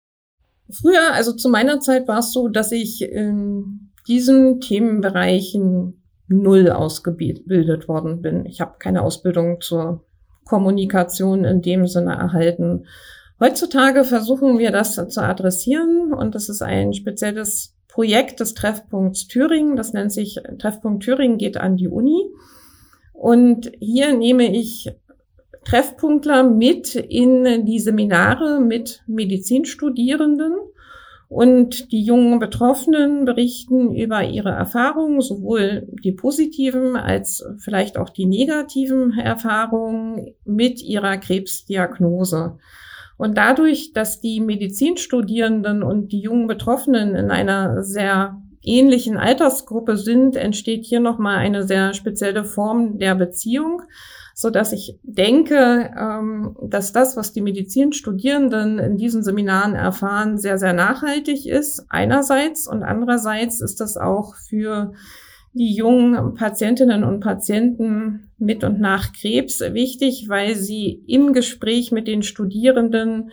Früher, 0.70 1.14
also 1.14 1.34
zu 1.34 1.50
meiner 1.50 1.80
Zeit 1.80 2.08
war 2.08 2.20
es 2.20 2.34
so, 2.34 2.50
dass 2.50 2.72
ich 2.72 3.02
in 3.02 3.92
diesen 4.08 4.60
Themenbereichen 4.60 6.04
null 6.28 6.70
ausgebildet 6.70 7.88
worden 7.88 8.22
bin. 8.22 8.46
Ich 8.46 8.60
habe 8.62 8.76
keine 8.80 9.02
Ausbildung 9.02 9.62
zur 9.62 10.06
Kommunikation 10.46 11.46
in 11.46 11.62
dem 11.62 11.88
Sinne 11.88 12.14
erhalten. 12.14 12.86
Heutzutage 13.40 14.04
versuchen 14.04 14.58
wir 14.58 14.72
das 14.72 14.96
zu 14.96 15.22
adressieren 15.22 16.14
und 16.14 16.36
das 16.36 16.50
ist 16.50 16.62
ein 16.62 16.94
spezielles 16.94 17.73
Projekt 17.94 18.40
des 18.40 18.56
Treffpunkts 18.56 19.28
Thüringen. 19.28 19.76
Das 19.76 19.94
nennt 19.94 20.12
sich 20.12 20.40
Treffpunkt 20.58 21.04
Thüringen 21.04 21.38
geht 21.38 21.58
an 21.58 21.78
die 21.78 21.88
Uni. 21.88 22.32
Und 23.14 23.72
hier 23.80 24.18
nehme 24.18 24.52
ich 24.52 24.92
Treffpunktler 25.64 26.44
mit 26.44 26.96
in 26.96 27.66
die 27.66 27.80
Seminare 27.80 28.60
mit 28.60 29.04
Medizinstudierenden 29.06 30.54
und 31.30 31.92
die 31.92 32.04
jungen 32.04 32.40
Betroffenen 32.40 33.26
berichten 33.26 33.96
über 33.96 34.24
ihre 34.24 34.50
Erfahrungen, 34.50 35.22
sowohl 35.22 35.88
die 36.04 36.12
positiven 36.14 36.96
als 36.96 37.46
vielleicht 37.60 37.98
auch 37.98 38.10
die 38.10 38.26
negativen 38.26 39.18
Erfahrungen 39.18 40.34
mit 40.46 40.82
ihrer 40.82 41.18
Krebsdiagnose. 41.18 42.58
Und 43.24 43.38
dadurch, 43.38 43.94
dass 43.94 44.20
die 44.20 44.42
Medizinstudierenden 44.42 45.82
und 45.82 46.12
die 46.12 46.20
jungen 46.20 46.46
Betroffenen 46.46 47.16
in 47.16 47.32
einer 47.32 47.82
sehr 47.82 48.42
ähnlichen 48.62 49.16
Altersgruppe 49.16 49.96
sind, 49.96 50.36
entsteht 50.36 50.84
hier 50.84 51.00
nochmal 51.00 51.38
eine 51.38 51.64
sehr 51.66 51.94
spezielle 51.94 52.44
Form 52.44 53.00
der 53.00 53.16
Beziehung, 53.16 53.84
so 54.36 54.50
dass 54.50 54.74
ich 54.74 55.00
denke, 55.04 55.90
ähm, 55.98 56.58
dass 56.64 56.92
das, 56.92 57.16
was 57.16 57.32
die 57.32 57.40
Medizinstudierenden 57.40 58.78
in 58.80 58.98
diesen 58.98 59.24
Seminaren 59.24 59.74
erfahren, 59.74 60.38
sehr, 60.38 60.58
sehr 60.58 60.74
nachhaltig 60.74 61.46
ist, 61.46 61.86
einerseits 61.88 62.68
und 62.68 62.84
andererseits 62.84 63.62
ist 63.62 63.80
das 63.80 63.96
auch 63.96 64.36
für 64.36 64.92
die 65.54 65.76
jungen 65.76 66.34
Patientinnen 66.34 67.04
und 67.04 67.20
Patienten 67.20 68.32
mit 68.38 68.64
und 68.64 68.80
nach 68.80 69.14
Krebs 69.14 69.62
wichtig, 69.62 70.26
weil 70.28 70.56
sie 70.56 71.04
im 71.08 71.34
Gespräch 71.34 71.92
mit 71.92 72.08
den 72.08 72.24
Studierenden 72.24 73.32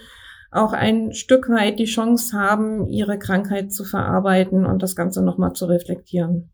auch 0.50 0.72
ein 0.72 1.14
Stück 1.14 1.48
weit 1.48 1.78
die 1.78 1.87
Chance 1.87 2.37
haben, 2.37 2.87
ihre 2.88 3.18
Krankheit 3.18 3.72
zu 3.72 3.85
verarbeiten 3.85 4.66
und 4.66 4.83
das 4.83 4.96
Ganze 4.96 5.22
nochmal 5.22 5.54
zu 5.54 5.66
reflektieren. 5.66 6.50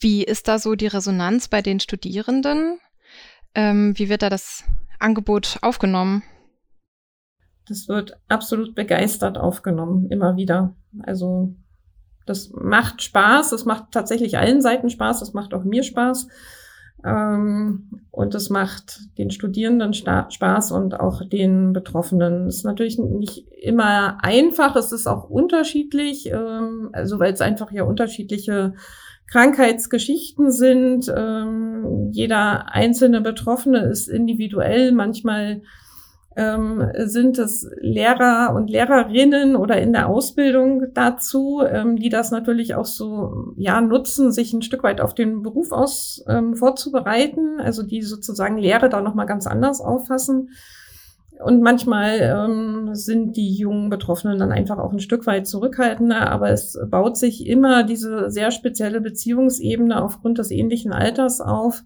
Wie 0.00 0.24
ist 0.24 0.48
da 0.48 0.58
so 0.58 0.74
die 0.76 0.86
Resonanz 0.86 1.48
bei 1.48 1.60
den 1.60 1.78
Studierenden? 1.78 2.78
Ähm, 3.54 3.92
wie 3.96 4.08
wird 4.08 4.22
da 4.22 4.30
das 4.30 4.64
Angebot 4.98 5.58
aufgenommen? 5.60 6.22
Das 7.66 7.86
wird 7.88 8.18
absolut 8.28 8.74
begeistert 8.74 9.36
aufgenommen, 9.36 10.08
immer 10.10 10.36
wieder. 10.36 10.74
Also 11.02 11.54
das 12.26 12.50
macht 12.52 13.02
Spaß, 13.02 13.50
das 13.50 13.64
macht 13.64 13.92
tatsächlich 13.92 14.38
allen 14.38 14.60
Seiten 14.60 14.90
Spaß, 14.90 15.20
das 15.20 15.32
macht 15.32 15.54
auch 15.54 15.64
mir 15.64 15.82
Spaß. 15.82 16.28
Ähm, 17.04 17.88
und 18.10 18.34
es 18.34 18.50
macht 18.50 19.00
den 19.16 19.30
Studierenden 19.30 19.94
Spaß 19.94 20.72
und 20.72 21.00
auch 21.00 21.26
den 21.26 21.72
Betroffenen. 21.72 22.46
Es 22.46 22.56
ist 22.56 22.64
natürlich 22.64 22.98
nicht 22.98 23.46
immer 23.62 24.18
einfach, 24.22 24.76
es 24.76 24.92
ist 24.92 25.06
auch 25.06 25.30
unterschiedlich, 25.30 26.30
ähm, 26.30 26.90
also 26.92 27.18
weil 27.18 27.32
es 27.32 27.40
einfach 27.40 27.72
ja 27.72 27.84
unterschiedliche 27.84 28.74
Krankheitsgeschichten 29.30 30.50
sind. 30.50 31.12
Ähm, 31.14 32.10
jeder 32.12 32.74
einzelne 32.74 33.20
Betroffene 33.20 33.84
ist 33.84 34.08
individuell, 34.08 34.92
manchmal 34.92 35.62
ähm, 36.36 36.90
sind 36.94 37.38
es 37.38 37.68
Lehrer 37.80 38.54
und 38.54 38.70
Lehrerinnen 38.70 39.56
oder 39.56 39.80
in 39.80 39.92
der 39.92 40.08
Ausbildung 40.08 40.94
dazu, 40.94 41.62
ähm, 41.68 41.96
die 41.96 42.08
das 42.08 42.30
natürlich 42.30 42.76
auch 42.76 42.84
so 42.84 43.52
ja 43.56 43.80
nutzen, 43.80 44.30
sich 44.30 44.52
ein 44.52 44.62
Stück 44.62 44.84
weit 44.84 45.00
auf 45.00 45.14
den 45.14 45.42
Beruf 45.42 45.72
aus 45.72 46.24
ähm, 46.28 46.54
vorzubereiten, 46.54 47.60
also 47.60 47.82
die 47.82 48.02
sozusagen 48.02 48.58
Lehre 48.58 48.88
da 48.88 49.00
noch 49.00 49.14
mal 49.14 49.24
ganz 49.24 49.46
anders 49.46 49.80
auffassen. 49.80 50.50
Und 51.42 51.62
manchmal 51.62 52.18
ähm, 52.20 52.94
sind 52.94 53.36
die 53.36 53.54
jungen 53.54 53.88
Betroffenen 53.88 54.38
dann 54.38 54.52
einfach 54.52 54.78
auch 54.78 54.92
ein 54.92 55.00
Stück 55.00 55.26
weit 55.26 55.46
zurückhaltender, 55.46 56.30
aber 56.30 56.50
es 56.50 56.78
baut 56.90 57.16
sich 57.16 57.46
immer 57.46 57.82
diese 57.82 58.30
sehr 58.30 58.50
spezielle 58.50 59.00
Beziehungsebene 59.00 60.02
aufgrund 60.02 60.38
des 60.38 60.50
ähnlichen 60.50 60.92
Alters 60.92 61.40
auf. 61.40 61.82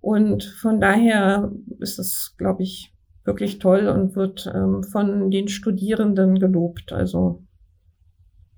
Und 0.00 0.42
von 0.42 0.80
daher 0.80 1.52
ist 1.78 2.00
es, 2.00 2.34
glaube 2.36 2.64
ich, 2.64 2.91
wirklich 3.24 3.58
toll 3.58 3.88
und 3.88 4.16
wird 4.16 4.50
ähm, 4.52 4.82
von 4.82 5.30
den 5.30 5.48
Studierenden 5.48 6.38
gelobt. 6.38 6.92
Also 6.92 7.42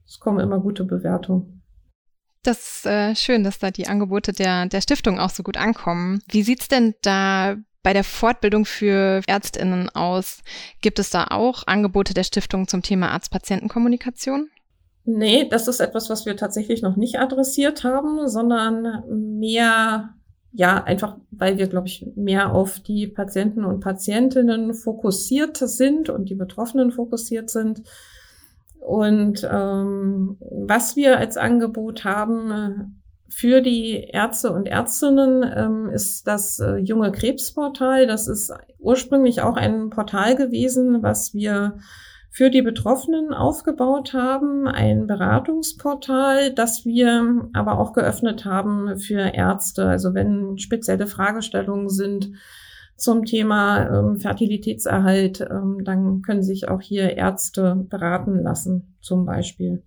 es 0.06 0.18
kommen 0.20 0.40
immer 0.40 0.60
gute 0.60 0.84
Bewertungen. 0.84 1.62
Das 2.42 2.58
ist 2.58 2.86
äh, 2.86 3.14
schön, 3.14 3.42
dass 3.42 3.58
da 3.58 3.70
die 3.70 3.86
Angebote 3.86 4.32
der, 4.32 4.66
der 4.66 4.82
Stiftung 4.82 5.18
auch 5.18 5.30
so 5.30 5.42
gut 5.42 5.56
ankommen. 5.56 6.20
Wie 6.30 6.42
sieht's 6.42 6.68
denn 6.68 6.94
da 7.00 7.56
bei 7.82 7.92
der 7.92 8.04
Fortbildung 8.04 8.64
für 8.64 9.22
Ärztinnen 9.26 9.88
aus? 9.90 10.42
Gibt 10.82 10.98
es 10.98 11.10
da 11.10 11.28
auch 11.30 11.66
Angebote 11.66 12.12
der 12.12 12.24
Stiftung 12.24 12.68
zum 12.68 12.82
Thema 12.82 13.12
Arzt-Patienten-Kommunikation? 13.12 14.50
Nee, 15.06 15.48
das 15.48 15.68
ist 15.68 15.80
etwas, 15.80 16.08
was 16.08 16.24
wir 16.24 16.36
tatsächlich 16.36 16.80
noch 16.82 16.96
nicht 16.96 17.18
adressiert 17.18 17.84
haben, 17.84 18.26
sondern 18.28 19.04
mehr 19.38 20.14
ja, 20.56 20.84
einfach 20.84 21.16
weil 21.32 21.58
wir, 21.58 21.66
glaube 21.66 21.88
ich, 21.88 22.06
mehr 22.14 22.54
auf 22.54 22.78
die 22.78 23.08
Patienten 23.08 23.64
und 23.64 23.80
Patientinnen 23.80 24.72
fokussiert 24.72 25.56
sind 25.56 26.08
und 26.08 26.30
die 26.30 26.36
Betroffenen 26.36 26.92
fokussiert 26.92 27.50
sind. 27.50 27.82
Und 28.78 29.48
ähm, 29.50 30.36
was 30.40 30.94
wir 30.94 31.18
als 31.18 31.36
Angebot 31.36 32.04
haben 32.04 32.50
äh, 32.52 32.84
für 33.28 33.62
die 33.62 33.94
Ärzte 34.12 34.52
und 34.52 34.66
Ärztinnen 34.68 35.42
ähm, 35.56 35.88
ist 35.88 36.28
das 36.28 36.60
äh, 36.60 36.76
junge 36.76 37.10
Krebsportal. 37.10 38.06
Das 38.06 38.28
ist 38.28 38.52
ursprünglich 38.78 39.42
auch 39.42 39.56
ein 39.56 39.90
Portal 39.90 40.36
gewesen, 40.36 41.02
was 41.02 41.34
wir 41.34 41.78
für 42.34 42.50
die 42.50 42.62
Betroffenen 42.62 43.32
aufgebaut 43.32 44.12
haben, 44.12 44.66
ein 44.66 45.06
Beratungsportal, 45.06 46.52
das 46.52 46.84
wir 46.84 47.48
aber 47.52 47.78
auch 47.78 47.92
geöffnet 47.92 48.44
haben 48.44 48.98
für 48.98 49.20
Ärzte. 49.20 49.86
Also 49.86 50.14
wenn 50.14 50.58
spezielle 50.58 51.06
Fragestellungen 51.06 51.88
sind 51.88 52.32
zum 52.96 53.24
Thema 53.24 53.88
ähm, 53.88 54.18
Fertilitätserhalt, 54.18 55.42
ähm, 55.48 55.82
dann 55.84 56.22
können 56.22 56.42
sich 56.42 56.66
auch 56.66 56.80
hier 56.80 57.16
Ärzte 57.16 57.86
beraten 57.88 58.42
lassen, 58.42 58.96
zum 59.00 59.26
Beispiel. 59.26 59.84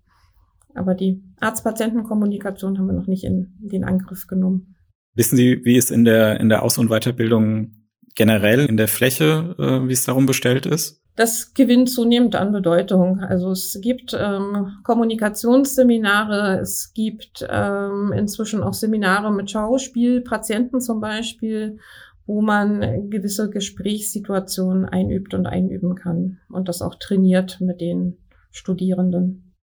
Aber 0.74 0.94
die 0.94 1.22
Arzt-Patienten-Kommunikation 1.40 2.78
haben 2.78 2.86
wir 2.86 2.94
noch 2.94 3.08
nicht 3.08 3.24
in 3.24 3.58
den 3.58 3.84
Angriff 3.84 4.26
genommen. 4.26 4.74
Wissen 5.14 5.36
Sie, 5.36 5.60
wie 5.64 5.76
es 5.76 5.90
in 5.90 6.06
der, 6.06 6.40
in 6.40 6.48
der 6.48 6.62
Aus- 6.62 6.78
und 6.78 6.88
Weiterbildung 6.88 7.72
generell 8.14 8.64
in 8.64 8.78
der 8.78 8.88
Fläche, 8.88 9.54
äh, 9.58 9.86
wie 9.86 9.92
es 9.92 10.06
darum 10.06 10.24
bestellt 10.24 10.64
ist? 10.64 11.02
Das 11.18 11.52
gewinnt 11.52 11.90
zunehmend 11.90 12.36
an 12.36 12.52
Bedeutung. 12.52 13.18
Also 13.18 13.50
es 13.50 13.80
gibt 13.82 14.16
ähm, 14.16 14.78
Kommunikationsseminare, 14.84 16.60
es 16.60 16.92
gibt 16.94 17.44
ähm, 17.50 18.12
inzwischen 18.16 18.62
auch 18.62 18.72
Seminare 18.72 19.32
mit 19.32 19.50
Schauspielpatienten 19.50 20.80
zum 20.80 21.00
Beispiel, 21.00 21.78
wo 22.24 22.40
man 22.40 23.10
gewisse 23.10 23.50
Gesprächssituationen 23.50 24.84
einübt 24.84 25.34
und 25.34 25.46
einüben 25.46 25.96
kann 25.96 26.38
und 26.50 26.68
das 26.68 26.82
auch 26.82 26.94
trainiert 26.94 27.60
mit 27.60 27.80
den 27.80 28.18
Studierenden. 28.52 29.56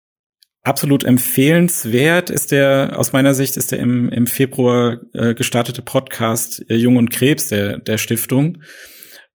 Absolut 0.62 1.04
empfehlenswert 1.04 2.30
ist 2.30 2.52
der, 2.52 2.94
aus 2.96 3.12
meiner 3.12 3.34
Sicht 3.34 3.58
ist 3.58 3.72
der 3.72 3.80
im, 3.80 4.08
im 4.08 4.26
Februar 4.26 5.00
äh, 5.12 5.34
gestartete 5.34 5.82
Podcast 5.82 6.64
äh, 6.70 6.76
Jung 6.76 6.96
und 6.96 7.10
Krebs 7.10 7.48
der, 7.48 7.78
der 7.78 7.98
Stiftung. 7.98 8.62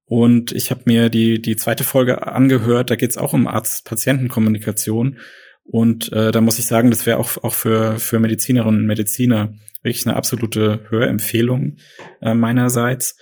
Und 0.07 0.53
ich 0.53 0.71
habe 0.71 0.83
mir 0.85 1.09
die, 1.09 1.41
die 1.41 1.57
zweite 1.57 1.83
Folge 1.83 2.25
angehört, 2.25 2.89
da 2.89 2.95
geht 2.95 3.11
es 3.11 3.17
auch 3.17 3.33
um 3.33 3.45
Arzt-Patienten-Kommunikation. 3.45 5.19
Und 5.63 6.13
äh, 6.13 6.31
da 6.31 6.39
muss 6.39 6.59
ich 6.59 6.65
sagen, 6.65 6.89
das 6.91 7.05
wäre 7.05 7.17
auch, 7.17 7.43
auch 7.43 7.53
für, 7.53 7.99
für 7.99 8.19
Medizinerinnen 8.19 8.81
und 8.81 8.87
Mediziner 8.87 9.53
wirklich 9.83 10.07
eine 10.07 10.15
absolute 10.15 10.85
Hörempfehlung 10.89 11.75
äh, 12.21 12.33
meinerseits. 12.33 13.17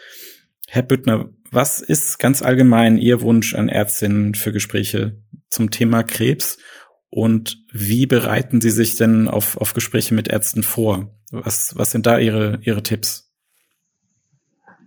Herr 0.67 0.83
Büttner, 0.83 1.29
was 1.49 1.81
ist 1.81 2.19
ganz 2.19 2.43
allgemein 2.43 2.99
Ihr 2.99 3.21
Wunsch 3.21 3.55
an 3.55 3.67
Ärztinnen 3.67 4.35
für 4.35 4.51
Gespräche 4.51 5.19
zum 5.49 5.71
Thema 5.71 6.03
Krebs? 6.03 6.59
Und 7.09 7.63
wie 7.71 8.05
bereiten 8.05 8.61
Sie 8.61 8.71
sich 8.71 8.95
denn 8.95 9.27
auf, 9.27 9.57
auf 9.57 9.73
Gespräche 9.73 10.13
mit 10.13 10.27
Ärzten 10.27 10.61
vor? 10.61 11.17
Was, 11.31 11.75
was 11.77 11.91
sind 11.91 12.05
da 12.05 12.19
Ihre, 12.19 12.59
Ihre 12.61 12.83
Tipps? 12.83 13.24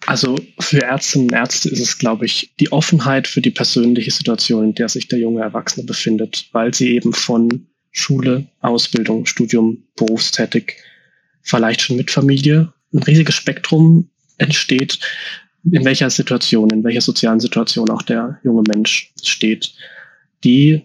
Also 0.07 0.37
für 0.59 0.83
Ärztinnen 0.83 1.29
und 1.29 1.35
Ärzte 1.35 1.69
ist 1.69 1.81
es, 1.81 1.99
glaube 1.99 2.27
ich, 2.27 2.55
die 2.61 2.73
Offenheit 2.73 3.27
für 3.27 3.41
die 3.41 3.51
persönliche 3.51 4.11
Situation, 4.11 4.65
in 4.65 4.75
der 4.75 4.89
sich 4.89 5.09
der 5.09 5.19
junge 5.19 5.43
Erwachsene 5.43 5.85
befindet, 5.85 6.49
weil 6.53 6.73
sie 6.73 6.95
eben 6.95 7.13
von 7.13 7.67
Schule, 7.91 8.47
Ausbildung, 8.61 9.27
Studium, 9.27 9.85
berufstätig, 9.97 10.77
vielleicht 11.43 11.81
schon 11.81 11.97
mit 11.97 12.11
Familie, 12.11 12.73
ein 12.93 13.03
riesiges 13.03 13.35
Spektrum 13.35 14.11
entsteht, 14.39 14.99
in 15.71 15.85
welcher 15.85 16.11
Situation, 16.11 16.71
in 16.71 16.85
welcher 16.85 17.01
sozialen 17.01 17.41
Situation 17.41 17.91
auch 17.91 18.03
der 18.03 18.39
junge 18.45 18.63
Mensch 18.69 19.13
steht, 19.23 19.75
die, 20.45 20.83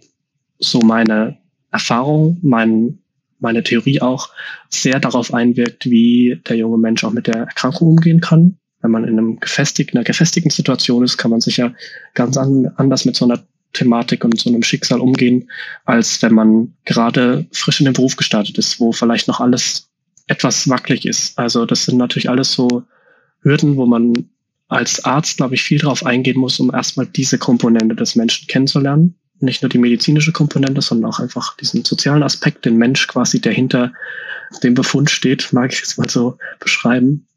so 0.60 0.80
meine 0.80 1.38
Erfahrung, 1.72 2.40
mein, 2.42 3.00
meine 3.40 3.64
Theorie 3.64 4.02
auch, 4.02 4.30
sehr 4.70 5.00
darauf 5.00 5.34
einwirkt, 5.34 5.86
wie 5.86 6.42
der 6.48 6.58
junge 6.58 6.78
Mensch 6.78 7.04
auch 7.04 7.12
mit 7.12 7.28
der 7.28 7.36
Erkrankung 7.36 7.90
umgehen 7.90 8.20
kann, 8.20 8.58
wenn 8.84 8.92
man 8.92 9.06
in 9.06 9.18
einem 9.18 9.40
gefestigten, 9.40 9.98
einer 9.98 10.04
gefestigten 10.04 10.52
Situation 10.52 11.04
ist, 11.04 11.18
kann 11.18 11.32
man 11.32 11.42
sicher 11.42 11.74
ganz 12.14 12.38
an, 12.38 12.72
anders 12.76 13.06
mit 13.06 13.16
so 13.16 13.26
einer 13.26 13.44
Thematik 13.72 14.24
und 14.24 14.40
so 14.40 14.50
einem 14.50 14.62
Schicksal 14.62 15.00
umgehen, 15.00 15.50
als 15.86 16.22
wenn 16.22 16.34
man 16.34 16.74
gerade 16.86 17.48
frisch 17.52 17.80
in 17.80 17.86
den 17.86 17.94
Beruf 17.94 18.18
gestartet 18.18 18.58
ist, 18.58 18.80
wo 18.80 18.92
vielleicht 18.92 19.28
noch 19.28 19.40
alles 19.40 19.90
etwas 20.28 20.70
wackelig 20.70 21.06
ist. 21.06 21.40
Also 21.40 21.66
das 21.66 21.86
sind 21.86 21.98
natürlich 21.98 22.30
alles 22.30 22.52
so 22.52 22.84
Hürden, 23.42 23.78
wo 23.78 23.86
man 23.86 24.30
als 24.68 25.06
Arzt, 25.06 25.38
glaube 25.38 25.56
ich, 25.56 25.64
viel 25.64 25.80
darauf 25.80 26.06
eingehen 26.06 26.38
muss, 26.38 26.60
um 26.60 26.74
erstmal 26.74 27.06
diese 27.06 27.38
Komponente 27.38 27.96
des 27.96 28.16
Menschen 28.16 28.48
kennenzulernen. 28.48 29.16
Nicht 29.40 29.62
nur 29.62 29.70
die 29.70 29.78
medizinische 29.78 30.32
Komponente, 30.34 30.82
sondern 30.82 31.12
auch 31.12 31.20
einfach 31.20 31.56
diesen 31.58 31.86
sozialen 31.86 32.24
Aspekt, 32.24 32.66
den 32.66 32.78
Mensch 32.78 33.08
quasi, 33.08 33.40
der 33.40 33.54
hinter 33.54 33.94
dem 34.62 34.74
Befund 34.74 35.10
steht, 35.10 35.54
mag 35.54 35.72
ich 35.72 35.80
jetzt 35.80 35.98
mal 35.98 36.10
so 36.10 36.38
beschreiben. 36.60 37.28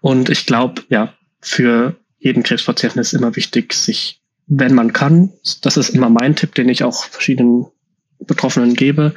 Und 0.00 0.30
ich 0.30 0.46
glaube, 0.46 0.82
ja, 0.88 1.14
für 1.40 1.96
jeden 2.18 2.42
Krebspatienten 2.42 3.00
ist 3.00 3.12
immer 3.12 3.36
wichtig, 3.36 3.72
sich, 3.72 4.20
wenn 4.46 4.74
man 4.74 4.92
kann, 4.92 5.32
das 5.62 5.76
ist 5.76 5.90
immer 5.90 6.10
mein 6.10 6.36
Tipp, 6.36 6.54
den 6.54 6.68
ich 6.68 6.84
auch 6.84 7.04
verschiedenen 7.04 7.66
Betroffenen 8.20 8.74
gebe. 8.74 9.14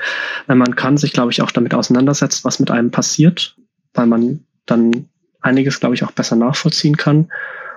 Man 0.47 0.75
kann 0.75 0.97
sich, 0.97 1.13
glaube 1.13 1.31
ich, 1.31 1.41
auch 1.41 1.51
damit 1.51 1.73
auseinandersetzen, 1.73 2.43
was 2.43 2.59
mit 2.59 2.69
einem 2.69 2.91
passiert, 2.91 3.55
weil 3.93 4.05
man 4.05 4.45
dann 4.65 5.09
einiges, 5.41 5.79
glaube 5.79 5.95
ich, 5.95 6.03
auch 6.03 6.11
besser 6.11 6.35
nachvollziehen 6.35 6.97
kann. 6.97 7.31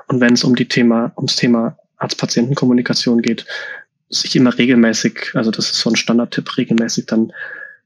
Und 0.09 0.21
wenn 0.21 0.35
es 0.35 0.45
um 0.45 0.55
die 0.55 0.69
Thema, 0.69 1.12
ums 1.17 1.37
Thema 1.37 1.79
Arzt-Patienten-Kommunikation 1.97 3.23
geht, 3.23 3.47
sich 4.11 4.37
immer 4.37 4.57
regelmäßig, 4.57 5.31
also 5.35 5.51
das 5.51 5.71
ist 5.71 5.79
so 5.79 5.90
ein 5.90 5.97
Standardtipp, 5.97 6.57
regelmäßig 6.59 7.07
dann 7.07 7.33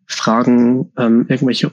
fragen, 0.07 0.93
ähm, 0.99 1.27
irgendwelche 1.29 1.71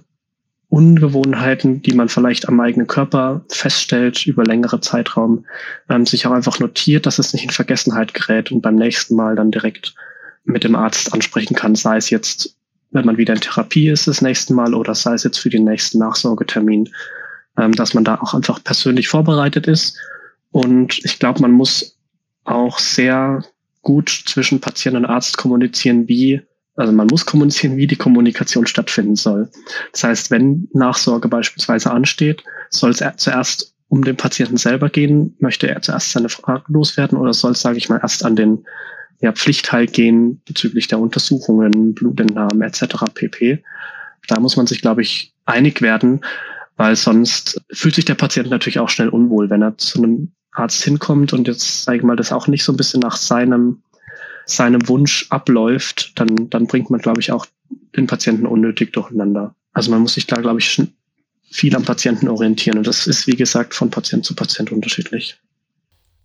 Ungewohnheiten, 0.70 1.82
die 1.82 1.94
man 1.94 2.10
vielleicht 2.10 2.48
am 2.48 2.60
eigenen 2.60 2.88
Körper 2.88 3.46
feststellt 3.50 4.26
über 4.26 4.44
längere 4.44 4.82
Zeitraum, 4.82 5.46
ähm, 5.90 6.06
sich 6.06 6.26
auch 6.26 6.32
einfach 6.32 6.60
notiert, 6.60 7.06
dass 7.06 7.20
es 7.20 7.34
nicht 7.34 7.44
in 7.44 7.52
Vergessenheit 7.52 8.14
gerät 8.14 8.52
und 8.52 8.62
beim 8.62 8.76
nächsten 8.76 9.16
Mal 9.16 9.36
dann 9.36 9.52
direkt 9.52 9.96
mit 10.44 10.64
dem 10.64 10.76
Arzt 10.76 11.14
ansprechen 11.14 11.56
kann, 11.56 11.76
sei 11.76 11.98
es 11.98 12.10
jetzt, 12.10 12.56
wenn 12.92 13.06
man 13.06 13.18
wieder 13.18 13.34
in 13.34 13.42
Therapie 13.42 13.90
ist 13.90 14.08
das 14.08 14.22
nächste 14.22 14.54
Mal 14.54 14.74
oder 14.74 14.96
sei 14.96 15.14
es 15.14 15.24
jetzt 15.24 15.40
für 15.40 15.50
den 15.50 15.66
nächsten 15.66 16.00
Nachsorgetermin, 16.00 16.90
ähm, 17.58 17.72
dass 17.74 17.94
man 17.94 18.04
da 18.04 18.16
auch 18.16 18.34
einfach 18.34 18.64
persönlich 18.64 19.08
vorbereitet 19.08 19.68
ist. 19.68 19.98
Und 20.52 21.04
ich 21.04 21.20
glaube, 21.20 21.42
man 21.42 21.52
muss 21.52 21.98
auch 22.44 22.80
sehr 22.80 23.44
gut 23.82 24.10
zwischen 24.10 24.62
Patient 24.62 24.96
und 24.98 25.06
Arzt 25.06 25.38
kommunizieren, 25.38 26.08
wie 26.08 26.42
also 26.76 26.92
man 26.92 27.08
muss 27.08 27.26
kommunizieren, 27.26 27.78
wie 27.78 27.88
die 27.88 27.96
Kommunikation 27.96 28.68
stattfinden 28.68 29.16
soll. 29.16 29.50
Das 29.92 30.04
heißt, 30.04 30.32
wenn 30.32 30.68
Nachsorge 30.74 31.28
beispielsweise 31.28 31.92
ansteht, 31.92 32.44
soll 32.70 32.92
es 32.92 33.04
zuerst 33.18 33.74
um 33.88 34.04
den 34.04 34.18
Patienten 34.18 34.58
selber 34.58 34.90
gehen? 34.90 35.36
Möchte 35.40 35.70
er 35.70 35.82
zuerst 35.82 36.12
seine 36.12 36.30
Fragen 36.30 36.74
loswerden 36.74 37.18
oder 37.18 37.34
soll 37.34 37.52
es, 37.52 37.62
sage 37.62 37.78
ich 37.78 37.88
mal, 37.88 38.00
erst 38.02 38.26
an 38.26 38.36
den 38.36 38.66
ja, 39.22 39.32
Pflichtteil 39.32 39.88
gehen 39.88 40.42
bezüglich 40.46 40.88
der 40.88 41.00
Untersuchungen, 41.00 41.94
Blutentnahmen 41.94 42.62
etc. 42.62 43.06
pp. 43.14 43.64
Da 44.28 44.40
muss 44.40 44.58
man 44.58 44.68
sich, 44.68 44.82
glaube 44.82 45.02
ich, 45.02 45.34
einig 45.46 45.82
werden, 45.82 46.26
weil 46.76 46.96
sonst 46.96 47.62
fühlt 47.72 47.96
sich 47.96 48.06
der 48.06 48.16
Patient 48.16 48.50
natürlich 48.50 48.80
auch 48.80 48.90
schnell 48.90 49.10
unwohl, 49.10 49.50
wenn 49.50 49.62
er 49.62 49.78
zu 49.78 50.00
einem 50.00 50.32
Arzt 50.52 50.84
hinkommt 50.84 51.34
und 51.34 51.48
jetzt, 51.48 51.84
sage 51.84 52.00
ich 52.00 52.04
mal, 52.04 52.16
das 52.16 52.32
auch 52.32 52.48
nicht 52.48 52.64
so 52.64 52.74
ein 52.74 52.78
bisschen 52.78 53.02
nach 53.02 53.18
seinem 53.18 53.82
seinem 54.46 54.88
Wunsch 54.88 55.28
abläuft, 55.30 56.20
dann, 56.20 56.50
dann 56.50 56.68
bringt 56.68 56.90
man, 56.90 57.02
glaube 57.02 57.22
ich, 57.22 57.32
auch 57.32 57.46
den 57.96 58.08
Patienten 58.08 58.46
unnötig 58.46 58.94
durcheinander. 58.94 59.56
Also 59.74 59.92
man 59.92 60.02
muss 60.02 60.14
sich 60.14 60.28
da, 60.28 60.42
glaube 60.42 60.60
ich, 60.60 60.82
viel 61.50 61.76
am 61.76 61.84
Patienten 61.84 62.28
orientieren. 62.28 62.78
Und 62.78 62.88
das 62.88 63.08
ist, 63.08 63.28
wie 63.28 63.36
gesagt, 63.36 63.74
von 63.74 63.90
Patient 63.90 64.26
zu 64.26 64.36
Patient 64.36 64.72
unterschiedlich. 64.72 65.40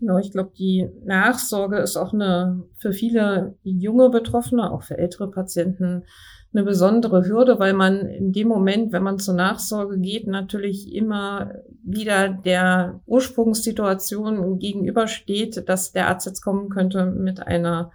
Genau, 0.01 0.19
ich 0.19 0.33
glaube, 0.33 0.53
die 0.59 0.89
Nachsorge 1.05 1.79
ist 1.79 1.97
auch 1.97 2.15
eine 2.15 2.65
für 2.79 2.93
viele 2.93 3.57
junge 3.63 4.09
Betroffene, 4.09 4.71
auch 4.71 4.83
für 4.83 4.97
ältere 4.97 5.31
Patienten, 5.31 6.05
eine 6.53 6.65
besondere 6.65 7.27
Hürde, 7.29 7.59
weil 7.59 7.75
man 7.75 8.09
in 8.09 8.33
dem 8.33 8.49
Moment, 8.49 8.93
wenn 8.93 9.05
man 9.05 9.19
zur 9.19 9.35
Nachsorge 9.35 9.99
geht, 9.99 10.27
natürlich 10.27 10.93
immer 10.93 11.53
wieder 11.85 12.29
der 12.29 13.01
Ursprungssituation 13.07 14.59
gegenübersteht, 14.59 15.69
dass 15.69 15.93
der 15.93 16.09
Arzt 16.09 16.27
jetzt 16.27 16.41
kommen 16.41 16.69
könnte 16.71 17.07
mit 17.07 17.47
einer 17.47 17.93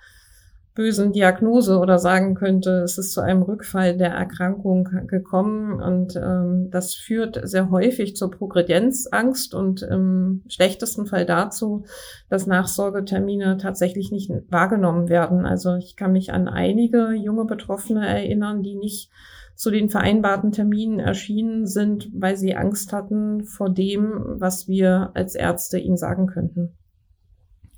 bösen 0.76 1.14
Diagnose 1.14 1.80
oder 1.80 1.98
sagen 1.98 2.36
könnte, 2.36 2.82
es 2.84 2.98
ist 2.98 3.14
zu 3.14 3.22
einem 3.22 3.42
Rückfall 3.42 3.96
der 3.96 4.12
Erkrankung 4.12 4.90
gekommen 5.08 5.82
und 5.82 6.18
ähm, 6.18 6.70
das 6.70 6.94
führt 6.94 7.40
sehr 7.48 7.72
häufig 7.72 8.18
zur 8.18 8.30
Progredienzangst 8.30 9.56
und 9.56 9.82
im 9.84 10.44
schlechtesten 10.50 11.06
Fall 11.06 11.26
dazu, 11.26 11.86
dass 12.30 12.46
Nachsorgetermine 12.46 13.58
tatsächlich 13.58 14.12
nicht 14.12 14.30
wahrgenommen 14.50 15.08
werden. 15.08 15.46
Also 15.46 15.76
ich 15.76 15.96
kann 15.96 16.12
mich 16.12 16.34
an 16.34 16.50
einige 16.50 17.14
junge 17.14 17.46
Betroffene 17.46 18.06
erinnern, 18.06 18.62
die 18.62 18.76
nicht 18.76 19.10
zu 19.56 19.72
den 19.72 19.90
vereinbarten 19.90 20.52
Terminen 20.52 21.00
erschienen 21.00 21.66
sind, 21.66 22.10
weil 22.14 22.36
sie 22.36 22.58
Angst 22.58 22.92
hatten 22.92 23.46
vor 23.46 23.70
dem, 23.70 24.12
was 24.40 24.68
wir 24.68 25.12
als 25.14 25.36
Ärzte 25.36 25.80
ihnen 25.80 25.96
sagen 25.96 26.28
könnten. 26.28 26.74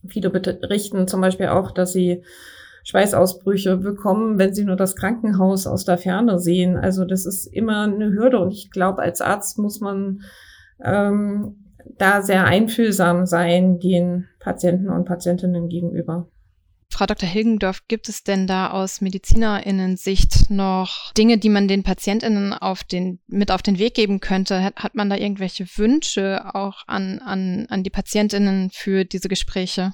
Viele 0.08 0.32
berichten 0.32 1.08
zum 1.08 1.22
Beispiel 1.22 1.48
auch, 1.48 1.70
dass 1.70 1.94
sie 1.94 2.24
Schweißausbrüche 2.88 3.76
bekommen, 3.76 4.38
wenn 4.38 4.54
sie 4.54 4.64
nur 4.64 4.78
das 4.78 4.96
Krankenhaus 4.96 5.68
aus 5.68 5.84
der 5.84 5.98
Ferne 5.98 6.40
sehen. 6.40 6.78
Also 6.78 7.04
das 7.04 7.26
ist 7.26 7.46
immer 7.46 7.82
eine 7.82 8.12
Hürde 8.12 8.40
und 8.40 8.54
ich 8.54 8.72
glaube, 8.72 9.02
als 9.02 9.20
Arzt 9.20 9.60
muss 9.60 9.82
man 9.82 10.22
ähm, 10.82 11.74
da 11.98 12.22
sehr 12.22 12.46
einfühlsam 12.46 13.26
sein 13.26 13.80
den 13.80 14.30
Patienten 14.40 14.88
und 14.88 15.04
Patientinnen 15.04 15.68
gegenüber. 15.68 16.30
Frau 16.90 17.06
Dr. 17.06 17.28
Hilgendorf, 17.28 17.82
gibt 17.90 18.08
es 18.08 18.24
denn 18.24 18.48
da 18.48 18.72
aus 18.72 19.02
MedizinerInnen-Sicht 19.02 20.50
noch 20.50 21.12
Dinge, 21.18 21.38
die 21.38 21.50
man 21.50 21.68
den 21.68 21.84
PatientInnen 21.84 22.54
auf 22.54 22.86
den, 22.86 23.20
mit 23.28 23.52
auf 23.52 23.62
den 23.62 23.80
Weg 23.80 23.96
geben 23.96 24.22
könnte? 24.22 24.64
Hat, 24.64 24.78
hat 24.78 24.96
man 24.96 25.10
da 25.10 25.18
irgendwelche 25.18 25.66
Wünsche 25.76 26.56
auch 26.56 26.84
an, 26.88 27.20
an, 27.20 27.66
an 27.68 27.84
die 27.84 27.90
PatientInnen 27.90 28.70
für 28.72 29.04
diese 29.04 29.28
Gespräche? 29.28 29.94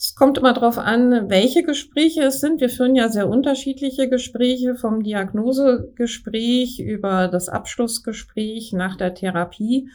Es 0.00 0.14
kommt 0.14 0.38
immer 0.38 0.52
darauf 0.52 0.78
an, 0.78 1.28
welche 1.28 1.64
Gespräche 1.64 2.22
es 2.22 2.40
sind. 2.40 2.60
Wir 2.60 2.70
führen 2.70 2.94
ja 2.94 3.08
sehr 3.08 3.28
unterschiedliche 3.28 4.08
Gespräche 4.08 4.76
vom 4.76 5.02
Diagnosegespräch 5.02 6.78
über 6.78 7.26
das 7.26 7.48
Abschlussgespräch 7.48 8.72
nach 8.72 8.96
der 8.96 9.14
Therapie. 9.14 9.88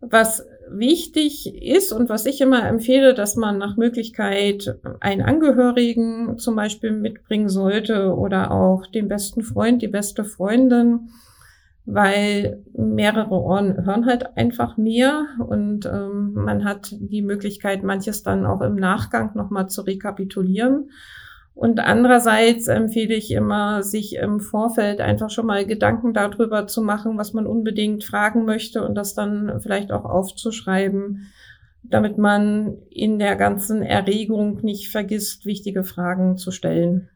Was 0.00 0.46
wichtig 0.70 1.60
ist 1.60 1.90
und 1.90 2.08
was 2.08 2.24
ich 2.26 2.40
immer 2.40 2.68
empfehle, 2.68 3.14
dass 3.14 3.34
man 3.34 3.58
nach 3.58 3.76
Möglichkeit 3.76 4.78
einen 5.00 5.22
Angehörigen 5.22 6.38
zum 6.38 6.54
Beispiel 6.54 6.92
mitbringen 6.92 7.48
sollte 7.48 8.14
oder 8.14 8.52
auch 8.52 8.86
den 8.86 9.08
besten 9.08 9.42
Freund, 9.42 9.82
die 9.82 9.88
beste 9.88 10.22
Freundin, 10.22 11.08
weil 11.86 12.64
mehrere 12.76 13.30
Ohren 13.30 13.86
hören 13.86 14.06
halt 14.06 14.36
einfach 14.36 14.76
mehr 14.76 15.26
und 15.46 15.86
ähm, 15.86 16.32
man 16.34 16.64
hat 16.64 16.92
die 16.98 17.22
Möglichkeit, 17.22 17.84
manches 17.84 18.24
dann 18.24 18.44
auch 18.44 18.60
im 18.60 18.74
Nachgang 18.74 19.30
nochmal 19.34 19.68
zu 19.68 19.82
rekapitulieren. 19.82 20.90
Und 21.54 21.80
andererseits 21.80 22.66
empfehle 22.66 23.14
ich 23.14 23.30
immer, 23.30 23.82
sich 23.82 24.16
im 24.16 24.40
Vorfeld 24.40 25.00
einfach 25.00 25.30
schon 25.30 25.46
mal 25.46 25.64
Gedanken 25.64 26.12
darüber 26.12 26.66
zu 26.66 26.82
machen, 26.82 27.16
was 27.16 27.32
man 27.32 27.46
unbedingt 27.46 28.04
fragen 28.04 28.44
möchte 28.44 28.84
und 28.84 28.94
das 28.94 29.14
dann 29.14 29.60
vielleicht 29.60 29.90
auch 29.90 30.04
aufzuschreiben, 30.04 31.28
damit 31.82 32.18
man 32.18 32.76
in 32.90 33.18
der 33.18 33.36
ganzen 33.36 33.82
Erregung 33.82 34.58
nicht 34.62 34.90
vergisst, 34.90 35.46
wichtige 35.46 35.84
Fragen 35.84 36.36
zu 36.36 36.50
stellen. 36.50 37.08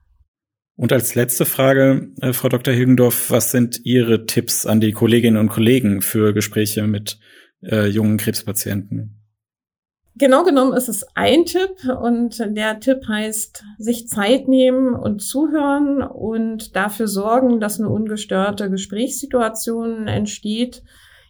Und 0.80 0.94
als 0.94 1.14
letzte 1.14 1.44
Frage, 1.44 2.08
äh, 2.22 2.32
Frau 2.32 2.48
Dr. 2.48 2.72
Hilgendorf, 2.72 3.30
was 3.30 3.50
sind 3.50 3.84
Ihre 3.84 4.24
Tipps 4.24 4.64
an 4.64 4.80
die 4.80 4.92
Kolleginnen 4.92 5.36
und 5.36 5.50
Kollegen 5.50 6.00
für 6.00 6.32
Gespräche 6.32 6.84
mit 6.84 7.18
äh, 7.62 7.86
jungen 7.86 8.16
Krebspatienten? 8.16 9.20
Genau 10.16 10.42
genommen 10.42 10.72
ist 10.72 10.88
es 10.88 11.04
ein 11.14 11.44
Tipp 11.44 11.86
und 12.00 12.38
der 12.38 12.80
Tipp 12.80 13.06
heißt, 13.06 13.62
sich 13.76 14.08
Zeit 14.08 14.48
nehmen 14.48 14.94
und 14.94 15.20
zuhören 15.20 16.00
und 16.02 16.74
dafür 16.74 17.08
sorgen, 17.08 17.60
dass 17.60 17.78
eine 17.78 17.90
ungestörte 17.90 18.70
Gesprächssituation 18.70 20.08
entsteht. 20.08 20.82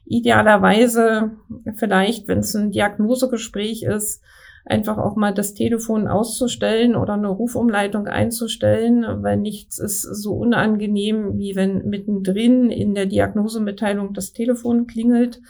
Idealerweise 0.05 1.33
vielleicht, 1.75 2.29
wenn 2.29 2.39
es 2.39 2.55
ein 2.55 2.71
Diagnosegespräch 2.71 3.83
ist, 3.83 4.23
einfach 4.65 4.99
auch 4.99 5.17
mal 5.17 5.33
das 5.33 5.55
Telefon 5.55 6.07
auszustellen 6.07 6.97
oder 6.97 7.15
eine 7.15 7.29
Rufumleitung 7.29 8.07
einzustellen, 8.07 9.23
weil 9.23 9.37
nichts 9.37 9.79
ist 9.79 10.03
so 10.03 10.35
unangenehm, 10.35 11.39
wie 11.39 11.57
wenn 11.57 11.89
mittendrin 11.89 12.71
in 12.71 12.95
der 12.95 13.07
Diagnosemitteilung 13.07 14.13
das 14.13 14.33
Telefon 14.33 14.87
klingelt. 14.87 15.41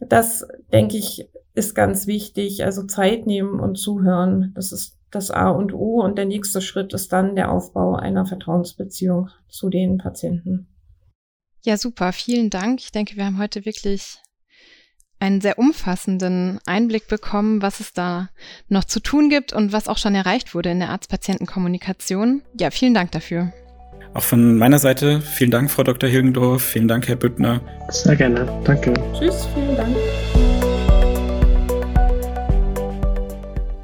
Das, 0.00 0.46
denke 0.72 0.96
ich, 0.96 1.28
ist 1.54 1.74
ganz 1.74 2.06
wichtig. 2.06 2.64
Also 2.64 2.84
Zeit 2.84 3.26
nehmen 3.26 3.60
und 3.60 3.76
zuhören. 3.76 4.52
Das 4.54 4.72
ist 4.72 4.98
das 5.10 5.30
A 5.30 5.50
und 5.50 5.72
O. 5.74 6.02
Und 6.02 6.16
der 6.16 6.24
nächste 6.24 6.60
Schritt 6.60 6.92
ist 6.92 7.12
dann 7.12 7.36
der 7.36 7.52
Aufbau 7.52 7.94
einer 7.94 8.26
Vertrauensbeziehung 8.26 9.28
zu 9.48 9.68
den 9.68 9.98
Patienten. 9.98 10.68
Ja, 11.64 11.76
super. 11.76 12.12
Vielen 12.12 12.50
Dank. 12.50 12.80
Ich 12.80 12.90
denke, 12.90 13.16
wir 13.16 13.26
haben 13.26 13.38
heute 13.38 13.64
wirklich 13.64 14.18
einen 15.22 15.40
sehr 15.40 15.56
umfassenden 15.56 16.58
Einblick 16.66 17.06
bekommen, 17.06 17.62
was 17.62 17.78
es 17.78 17.92
da 17.92 18.28
noch 18.68 18.84
zu 18.84 18.98
tun 18.98 19.30
gibt 19.30 19.52
und 19.52 19.72
was 19.72 19.86
auch 19.86 19.96
schon 19.96 20.16
erreicht 20.16 20.52
wurde 20.52 20.70
in 20.70 20.80
der 20.80 20.90
Arzt-Patienten-Kommunikation. 20.90 22.42
Ja, 22.58 22.72
vielen 22.72 22.92
Dank 22.92 23.12
dafür. 23.12 23.52
Auch 24.14 24.24
von 24.24 24.58
meiner 24.58 24.80
Seite 24.80 25.20
vielen 25.20 25.52
Dank, 25.52 25.70
Frau 25.70 25.84
Dr. 25.84 26.10
Hilgendorf. 26.10 26.62
Vielen 26.62 26.88
Dank, 26.88 27.06
Herr 27.06 27.14
Büttner. 27.14 27.60
Sehr 27.88 28.16
gerne. 28.16 28.46
Danke. 28.64 28.92
Tschüss, 29.16 29.46
vielen 29.54 29.76
Dank. 29.76 29.96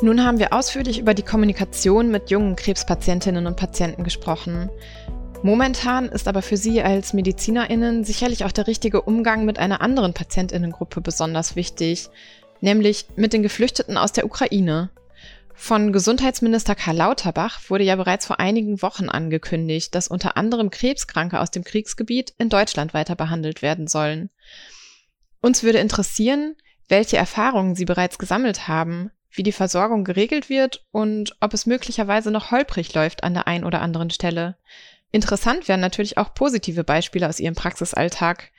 Nun 0.02 0.24
haben 0.24 0.38
wir 0.40 0.52
ausführlich 0.52 0.98
über 0.98 1.14
die 1.14 1.22
Kommunikation 1.22 2.10
mit 2.10 2.30
jungen 2.30 2.56
Krebspatientinnen 2.56 3.46
und 3.46 3.56
Patienten 3.56 4.02
gesprochen. 4.02 4.70
Momentan 5.42 6.08
ist 6.08 6.26
aber 6.26 6.42
für 6.42 6.56
Sie 6.56 6.82
als 6.82 7.12
MedizinerInnen 7.12 8.02
sicherlich 8.04 8.44
auch 8.44 8.52
der 8.52 8.66
richtige 8.66 9.02
Umgang 9.02 9.44
mit 9.44 9.58
einer 9.58 9.80
anderen 9.80 10.12
PatientInnengruppe 10.12 11.00
besonders 11.00 11.54
wichtig, 11.54 12.08
nämlich 12.60 13.06
mit 13.14 13.32
den 13.32 13.44
Geflüchteten 13.44 13.96
aus 13.96 14.12
der 14.12 14.26
Ukraine. 14.26 14.90
Von 15.54 15.92
Gesundheitsminister 15.92 16.74
Karl 16.74 16.96
Lauterbach 16.96 17.60
wurde 17.68 17.84
ja 17.84 17.94
bereits 17.96 18.26
vor 18.26 18.40
einigen 18.40 18.82
Wochen 18.82 19.08
angekündigt, 19.08 19.94
dass 19.94 20.08
unter 20.08 20.36
anderem 20.36 20.70
Krebskranke 20.70 21.40
aus 21.40 21.50
dem 21.50 21.62
Kriegsgebiet 21.62 22.34
in 22.38 22.48
Deutschland 22.48 22.92
weiter 22.92 23.14
behandelt 23.14 23.62
werden 23.62 23.86
sollen. 23.86 24.30
Uns 25.40 25.62
würde 25.62 25.78
interessieren, 25.78 26.56
welche 26.88 27.16
Erfahrungen 27.16 27.76
Sie 27.76 27.84
bereits 27.84 28.18
gesammelt 28.18 28.66
haben, 28.66 29.12
wie 29.30 29.42
die 29.42 29.52
Versorgung 29.52 30.04
geregelt 30.04 30.48
wird 30.48 30.84
und 30.90 31.36
ob 31.40 31.54
es 31.54 31.66
möglicherweise 31.66 32.30
noch 32.30 32.50
holprig 32.50 32.94
läuft 32.94 33.22
an 33.22 33.34
der 33.34 33.46
einen 33.46 33.64
oder 33.64 33.80
anderen 33.82 34.10
Stelle. 34.10 34.56
Interessant 35.10 35.68
wären 35.68 35.80
natürlich 35.80 36.18
auch 36.18 36.34
positive 36.34 36.84
Beispiele 36.84 37.28
aus 37.28 37.40
Ihrem 37.40 37.54
Praxisalltag. 37.54 38.50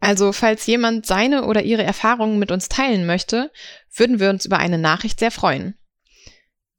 Also 0.00 0.32
falls 0.32 0.66
jemand 0.66 1.06
seine 1.06 1.44
oder 1.44 1.62
ihre 1.62 1.82
Erfahrungen 1.82 2.38
mit 2.38 2.52
uns 2.52 2.68
teilen 2.68 3.04
möchte, 3.04 3.50
würden 3.94 4.20
wir 4.20 4.30
uns 4.30 4.44
über 4.44 4.58
eine 4.58 4.78
Nachricht 4.78 5.18
sehr 5.18 5.30
freuen. 5.30 5.76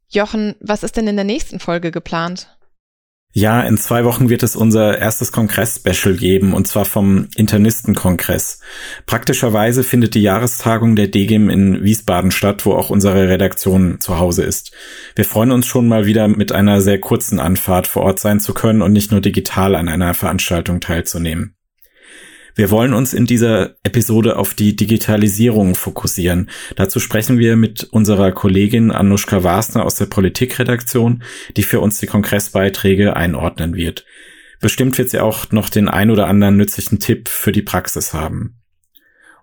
Jochen, 0.08 0.56
was 0.60 0.84
ist 0.84 0.98
denn 0.98 1.08
in 1.08 1.18
der 1.18 1.26
nächsten 1.26 1.60
Folge 1.60 1.92
geplant? 1.92 2.58
Ja, 3.32 3.62
in 3.62 3.78
zwei 3.78 4.06
Wochen 4.06 4.30
wird 4.30 4.42
es 4.42 4.56
unser 4.56 4.98
erstes 4.98 5.32
Kongress-Special 5.32 6.16
geben, 6.16 6.54
und 6.54 6.68
zwar 6.68 6.84
vom 6.84 7.28
Internistenkongress. 7.36 8.60
Praktischerweise 9.06 9.84
findet 9.84 10.16
die 10.16 10.24
Jahrestagung 10.24 10.96
der 10.96 11.10
DGIM 11.10 11.48
in 11.52 11.84
Wiesbaden 11.84 12.32
statt, 12.32 12.66
wo 12.66 12.74
auch 12.74 12.90
unsere 12.90 13.30
Redaktion 13.30 14.00
zu 14.00 14.18
Hause 14.18 14.44
ist. 14.44 14.72
Wir 15.16 15.26
freuen 15.26 15.52
uns 15.52 15.68
schon 15.68 15.88
mal 15.88 16.08
wieder 16.08 16.28
mit 16.28 16.52
einer 16.52 16.82
sehr 16.82 17.00
kurzen 17.00 17.40
Anfahrt 17.40 17.86
vor 17.86 18.02
Ort 18.02 18.20
sein 18.20 18.40
zu 18.40 18.56
können 18.56 18.82
und 18.82 18.94
nicht 18.94 19.12
nur 19.12 19.22
digital 19.22 19.76
an 19.76 19.90
einer 19.90 20.16
Veranstaltung 20.16 20.80
teilzunehmen. 20.80 21.54
Wir 22.60 22.72
wollen 22.72 22.94
uns 22.94 23.14
in 23.14 23.26
dieser 23.26 23.78
Episode 23.84 24.36
auf 24.36 24.54
die 24.54 24.76
Digitalisierung 24.76 25.76
fokussieren. 25.76 26.50
Dazu 26.76 27.00
sprechen 27.00 27.40
wir 27.40 27.56
mit 27.56 27.86
unserer 27.86 28.34
Kollegin 28.34 28.92
Anushka 28.92 29.46
Wasner 29.46 29.86
aus 29.86 29.96
der 29.96 30.08
Politikredaktion, 30.08 31.24
die 31.56 31.64
für 31.64 31.80
uns 31.80 32.02
die 32.02 32.08
Kongressbeiträge 32.08 33.16
einordnen 33.16 33.76
wird. 33.76 34.04
Bestimmt 34.60 34.98
wird 34.98 35.10
sie 35.10 35.22
auch 35.22 35.54
noch 35.54 35.70
den 35.70 35.88
ein 35.88 36.12
oder 36.12 36.28
anderen 36.28 36.58
nützlichen 36.58 37.00
Tipp 37.00 37.30
für 37.30 37.54
die 37.54 37.62
Praxis 37.62 38.14
haben. 38.14 38.60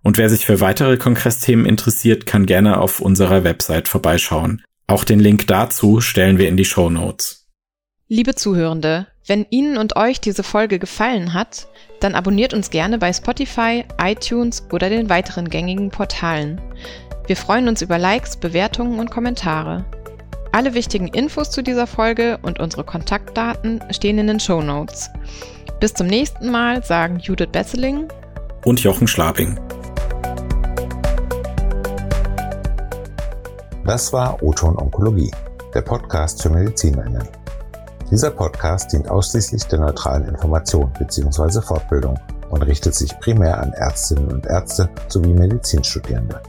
Und 0.02 0.18
wer 0.18 0.28
sich 0.28 0.44
für 0.44 0.60
weitere 0.60 0.98
Kongressthemen 0.98 1.64
interessiert, 1.64 2.26
kann 2.26 2.44
gerne 2.44 2.78
auf 2.78 3.00
unserer 3.00 3.44
Website 3.44 3.88
vorbeischauen. 3.88 4.62
Auch 4.88 5.04
den 5.04 5.20
Link 5.20 5.46
dazu 5.46 6.02
stellen 6.02 6.36
wir 6.36 6.48
in 6.48 6.58
die 6.58 6.66
Show 6.66 6.90
Notes. 6.90 7.46
Liebe 8.08 8.34
Zuhörende, 8.34 9.06
wenn 9.26 9.44
Ihnen 9.50 9.76
und 9.76 9.96
euch 9.96 10.20
diese 10.20 10.44
Folge 10.44 10.78
gefallen 10.78 11.34
hat, 11.34 11.66
dann 11.98 12.14
abonniert 12.14 12.54
uns 12.54 12.70
gerne 12.70 12.98
bei 12.98 13.12
Spotify, 13.12 13.84
iTunes 14.00 14.64
oder 14.72 14.88
den 14.88 15.10
weiteren 15.10 15.48
gängigen 15.48 15.90
Portalen. 15.90 16.60
Wir 17.26 17.36
freuen 17.36 17.66
uns 17.66 17.82
über 17.82 17.98
Likes, 17.98 18.36
Bewertungen 18.36 19.00
und 19.00 19.10
Kommentare. 19.10 19.84
Alle 20.52 20.74
wichtigen 20.74 21.08
Infos 21.08 21.50
zu 21.50 21.62
dieser 21.62 21.88
Folge 21.88 22.38
und 22.42 22.60
unsere 22.60 22.84
Kontaktdaten 22.84 23.82
stehen 23.90 24.18
in 24.18 24.28
den 24.28 24.38
Show 24.38 24.62
Notes. 24.62 25.10
Bis 25.80 25.92
zum 25.92 26.06
nächsten 26.06 26.50
Mal 26.50 26.84
sagen 26.84 27.18
Judith 27.18 27.48
Besseling 27.50 28.06
und 28.64 28.80
Jochen 28.80 29.08
Schlabing. 29.08 29.58
Das 33.84 34.12
war 34.12 34.40
Oton 34.42 34.76
Onkologie, 34.78 35.32
der 35.74 35.82
Podcast 35.82 36.42
für 36.42 36.50
Medizinerinnen. 36.50 37.28
Dieser 38.10 38.30
Podcast 38.30 38.92
dient 38.92 39.08
ausschließlich 39.08 39.64
der 39.64 39.80
neutralen 39.80 40.28
Information 40.28 40.92
bzw. 40.96 41.60
Fortbildung 41.60 42.16
und 42.50 42.62
richtet 42.62 42.94
sich 42.94 43.18
primär 43.18 43.60
an 43.60 43.72
Ärztinnen 43.72 44.30
und 44.30 44.46
Ärzte 44.46 44.88
sowie 45.08 45.34
Medizinstudierende. 45.34 46.40